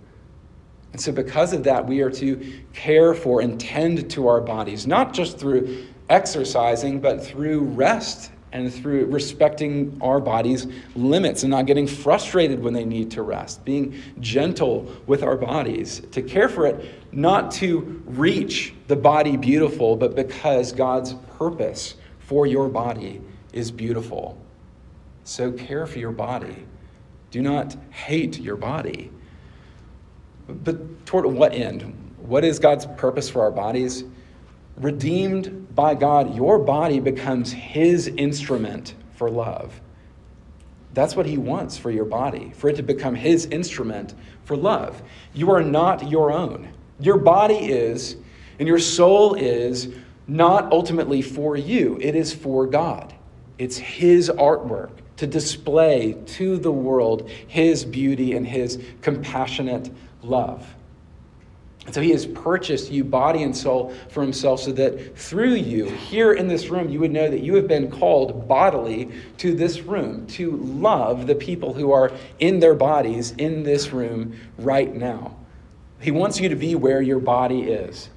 And 0.94 1.00
so, 1.00 1.12
because 1.12 1.54
of 1.54 1.64
that, 1.66 1.86
we 1.86 2.02
are 2.02 2.10
to 2.10 2.60
care 2.74 3.14
for 3.14 3.42
and 3.42 3.60
tend 3.60 4.10
to 4.10 4.28
our 4.28 4.42
bodies, 4.42 4.88
not 4.88 5.14
just 5.14 5.38
through 5.38 5.86
exercising, 6.10 7.00
but 7.00 7.24
through 7.24 7.60
rest 7.60 8.32
and 8.52 8.74
through 8.74 9.06
respecting 9.06 9.98
our 10.02 10.20
bodies' 10.20 10.68
limits 10.96 11.44
and 11.44 11.52
not 11.52 11.66
getting 11.66 11.88
frustrated 11.88 12.62
when 12.62 12.74
they 12.74 12.86
need 12.86 13.12
to 13.12 13.22
rest, 13.22 13.64
being 13.64 14.00
gentle 14.20 14.92
with 15.06 15.24
our 15.24 15.38
bodies, 15.38 16.02
to 16.12 16.22
care 16.22 16.50
for 16.50 16.66
it, 16.66 16.94
not 17.12 17.52
to 17.52 18.02
reach 18.06 18.74
the 18.88 18.96
body 18.96 19.38
beautiful, 19.38 19.96
but 19.96 20.16
because 20.16 20.72
God's 20.72 21.14
purpose 21.38 21.96
for 22.20 22.48
your 22.48 22.70
body 22.70 23.22
is 23.54 23.72
beautiful. 23.72 24.38
So 25.24 25.52
care 25.52 25.86
for 25.86 26.00
your 26.00 26.12
body. 26.12 26.66
Do 27.32 27.42
not 27.42 27.76
hate 27.92 28.40
your 28.40 28.56
body. 28.56 29.12
But 30.48 31.06
toward 31.06 31.26
what 31.28 31.54
end? 31.54 31.94
What 32.18 32.44
is 32.44 32.58
God's 32.58 32.88
purpose 32.98 33.30
for 33.30 33.42
our 33.42 33.52
bodies? 33.52 34.04
Redeemed 34.80 35.76
by 35.76 35.96
God, 35.96 36.36
your 36.36 36.60
body 36.60 37.00
becomes 37.00 37.52
His 37.52 38.08
instrument 38.08 38.96
for 39.16 39.30
love. 39.30 39.80
That's 40.94 41.16
what 41.16 41.26
He 41.26 41.38
wants 41.38 41.78
for 41.78 41.92
your 41.92 42.06
body, 42.06 42.52
for 42.56 42.70
it 42.70 42.78
to 42.78 42.84
become 42.84 43.16
His 43.16 43.46
instrument 43.46 44.14
for 44.46 44.56
love. 44.56 45.02
You 45.34 45.52
are 45.52 45.64
not 45.64 46.10
your 46.10 46.32
own. 46.32 46.70
Your 47.00 47.18
body 47.18 47.56
is, 47.56 48.16
and 48.58 48.68
your 48.68 48.80
soul 48.80 49.36
is, 49.36 49.90
not 50.28 50.72
ultimately 50.72 51.22
for 51.22 51.56
you, 51.56 51.98
it 52.02 52.16
is 52.16 52.34
for 52.34 52.66
God. 52.66 53.14
It's 53.58 53.78
His 53.78 54.30
artwork 54.30 54.92
to 55.20 55.28
display 55.28 56.14
to 56.26 56.56
the 56.56 56.72
world 56.72 57.30
his 57.46 57.84
beauty 57.84 58.38
and 58.38 58.48
his 58.48 58.82
compassionate 59.02 59.92
love. 60.24 60.66
And 61.86 61.96
so 61.96 62.02
he 62.02 62.12
has 62.12 62.26
purchased 62.26 62.92
you, 62.92 63.04
body 63.04 63.42
and 63.42 63.56
soul, 63.56 63.94
for 64.10 64.22
himself, 64.22 64.60
so 64.60 64.72
that 64.74 65.18
through 65.18 65.56
you, 65.56 65.86
here 65.86 66.34
in 66.34 66.48
this 66.48 66.68
room, 66.68 66.90
you 66.90 67.00
would 67.00 67.12
know 67.12 67.30
that 67.30 67.40
you 67.40 67.56
have 67.56 67.68
been 67.68 67.90
called 67.90 68.48
bodily 68.48 69.10
to 69.38 69.56
this 69.56 69.82
room, 69.82 70.28
to 70.28 70.52
love 70.58 71.26
the 71.26 71.36
people 71.36 71.74
who 71.74 71.92
are 71.92 72.12
in 72.40 72.60
their 72.60 72.76
bodies 72.76 73.32
in 73.38 73.64
this 73.64 73.92
room 73.92 74.38
right 74.58 74.94
now. 74.94 75.36
He 76.00 76.12
wants 76.12 76.40
you 76.40 76.50
to 76.50 76.56
be 76.56 76.76
where 76.76 77.02
your 77.02 77.20
body 77.20 77.64
is, 77.64 78.10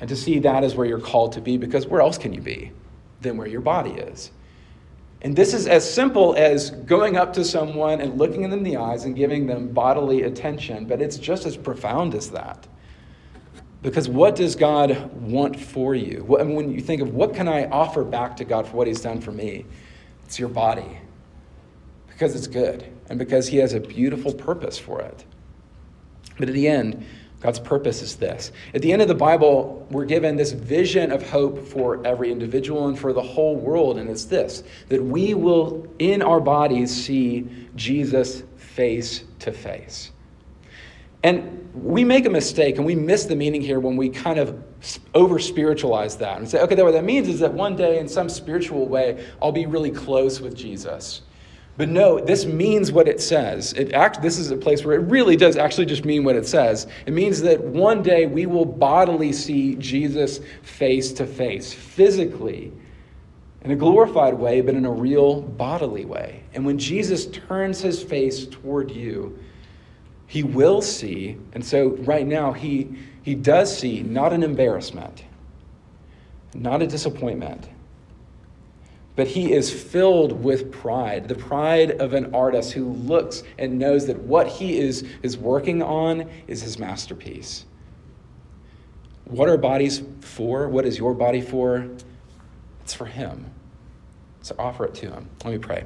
and 0.00 0.08
to 0.08 0.16
see 0.16 0.38
that 0.38 0.64
as 0.64 0.74
where 0.74 0.86
you're 0.86 1.00
called 1.00 1.32
to 1.32 1.40
be, 1.40 1.56
because 1.56 1.86
where 1.86 2.00
else 2.00 2.16
can 2.16 2.32
you 2.32 2.40
be 2.40 2.72
than 3.20 3.36
where 3.36 3.48
your 3.48 3.60
body 3.60 3.90
is? 3.90 4.30
And 5.22 5.36
this 5.36 5.54
is 5.54 5.68
as 5.68 5.88
simple 5.88 6.34
as 6.36 6.70
going 6.70 7.16
up 7.16 7.32
to 7.34 7.44
someone 7.44 8.00
and 8.00 8.18
looking 8.18 8.42
them 8.42 8.52
in 8.52 8.64
the 8.64 8.76
eyes 8.76 9.04
and 9.04 9.14
giving 9.14 9.46
them 9.46 9.68
bodily 9.68 10.22
attention, 10.22 10.84
but 10.84 11.00
it's 11.00 11.16
just 11.16 11.46
as 11.46 11.56
profound 11.56 12.14
as 12.14 12.30
that. 12.32 12.66
Because 13.82 14.08
what 14.08 14.34
does 14.34 14.56
God 14.56 15.12
want 15.14 15.58
for 15.58 15.94
you? 15.94 16.24
When 16.24 16.72
you 16.72 16.80
think 16.80 17.02
of 17.02 17.14
what 17.14 17.34
can 17.34 17.48
I 17.48 17.66
offer 17.66 18.04
back 18.04 18.36
to 18.38 18.44
God 18.44 18.66
for 18.66 18.76
what 18.76 18.88
He's 18.88 19.00
done 19.00 19.20
for 19.20 19.30
me, 19.30 19.64
it's 20.24 20.40
your 20.40 20.48
body. 20.48 20.98
Because 22.08 22.34
it's 22.34 22.48
good 22.48 22.84
and 23.08 23.16
because 23.18 23.46
He 23.46 23.58
has 23.58 23.74
a 23.74 23.80
beautiful 23.80 24.34
purpose 24.34 24.76
for 24.76 25.00
it. 25.00 25.24
But 26.36 26.48
at 26.48 26.54
the 26.54 26.66
end, 26.66 27.06
God's 27.42 27.58
purpose 27.58 28.02
is 28.02 28.16
this. 28.16 28.52
At 28.72 28.82
the 28.82 28.92
end 28.92 29.02
of 29.02 29.08
the 29.08 29.16
Bible, 29.16 29.84
we're 29.90 30.04
given 30.04 30.36
this 30.36 30.52
vision 30.52 31.10
of 31.10 31.28
hope 31.28 31.66
for 31.66 32.04
every 32.06 32.30
individual 32.30 32.86
and 32.86 32.96
for 32.96 33.12
the 33.12 33.22
whole 33.22 33.56
world, 33.56 33.98
and 33.98 34.08
it's 34.08 34.26
this 34.26 34.62
that 34.88 35.02
we 35.02 35.34
will, 35.34 35.92
in 35.98 36.22
our 36.22 36.40
bodies, 36.40 36.90
see 36.90 37.48
Jesus 37.74 38.44
face 38.56 39.24
to 39.40 39.50
face. 39.50 40.12
And 41.24 41.70
we 41.74 42.04
make 42.04 42.26
a 42.26 42.30
mistake 42.30 42.76
and 42.76 42.84
we 42.84 42.94
miss 42.94 43.24
the 43.24 43.36
meaning 43.36 43.60
here 43.60 43.80
when 43.80 43.96
we 43.96 44.08
kind 44.08 44.38
of 44.38 44.62
over 45.14 45.38
spiritualize 45.38 46.16
that 46.16 46.38
and 46.38 46.48
say, 46.48 46.60
okay, 46.60 46.80
what 46.82 46.92
that 46.92 47.04
means 47.04 47.28
is 47.28 47.40
that 47.40 47.52
one 47.52 47.76
day, 47.76 47.98
in 47.98 48.08
some 48.08 48.28
spiritual 48.28 48.86
way, 48.88 49.24
I'll 49.40 49.52
be 49.52 49.66
really 49.66 49.90
close 49.90 50.40
with 50.40 50.54
Jesus. 50.54 51.22
But 51.76 51.88
no, 51.88 52.20
this 52.20 52.44
means 52.44 52.92
what 52.92 53.08
it 53.08 53.20
says. 53.20 53.72
It 53.72 53.92
act, 53.92 54.20
this 54.20 54.38
is 54.38 54.50
a 54.50 54.56
place 54.56 54.84
where 54.84 54.94
it 54.94 55.04
really 55.10 55.36
does 55.36 55.56
actually 55.56 55.86
just 55.86 56.04
mean 56.04 56.22
what 56.22 56.36
it 56.36 56.46
says. 56.46 56.86
It 57.06 57.14
means 57.14 57.40
that 57.42 57.62
one 57.62 58.02
day 58.02 58.26
we 58.26 58.44
will 58.44 58.66
bodily 58.66 59.32
see 59.32 59.76
Jesus 59.76 60.40
face 60.62 61.12
to 61.14 61.26
face, 61.26 61.72
physically, 61.72 62.72
in 63.62 63.70
a 63.70 63.76
glorified 63.76 64.34
way, 64.34 64.60
but 64.60 64.74
in 64.74 64.84
a 64.84 64.90
real 64.90 65.40
bodily 65.40 66.04
way. 66.04 66.42
And 66.52 66.66
when 66.66 66.78
Jesus 66.78 67.26
turns 67.26 67.80
his 67.80 68.02
face 68.02 68.46
toward 68.46 68.90
you, 68.90 69.38
he 70.26 70.42
will 70.42 70.82
see, 70.82 71.38
and 71.54 71.64
so 71.64 71.90
right 71.98 72.26
now 72.26 72.52
he, 72.52 72.88
he 73.22 73.34
does 73.34 73.76
see 73.76 74.02
not 74.02 74.32
an 74.32 74.42
embarrassment, 74.42 75.24
not 76.54 76.82
a 76.82 76.86
disappointment 76.86 77.68
but 79.14 79.26
he 79.26 79.52
is 79.52 79.72
filled 79.72 80.42
with 80.42 80.72
pride 80.72 81.28
the 81.28 81.34
pride 81.34 81.92
of 82.00 82.14
an 82.14 82.34
artist 82.34 82.72
who 82.72 82.92
looks 82.92 83.42
and 83.58 83.78
knows 83.78 84.06
that 84.06 84.18
what 84.18 84.48
he 84.48 84.78
is, 84.78 85.04
is 85.22 85.36
working 85.36 85.82
on 85.82 86.28
is 86.46 86.62
his 86.62 86.78
masterpiece. 86.78 87.66
What 89.24 89.48
are 89.48 89.56
bodies 89.56 90.02
for? 90.20 90.68
What 90.68 90.84
is 90.84 90.98
your 90.98 91.14
body 91.14 91.40
for? 91.40 91.88
It's 92.82 92.92
for 92.92 93.06
him. 93.06 93.46
So 94.42 94.54
offer 94.58 94.84
it 94.86 94.94
to 94.96 95.10
him. 95.10 95.28
Let 95.44 95.52
me 95.52 95.58
pray. 95.58 95.84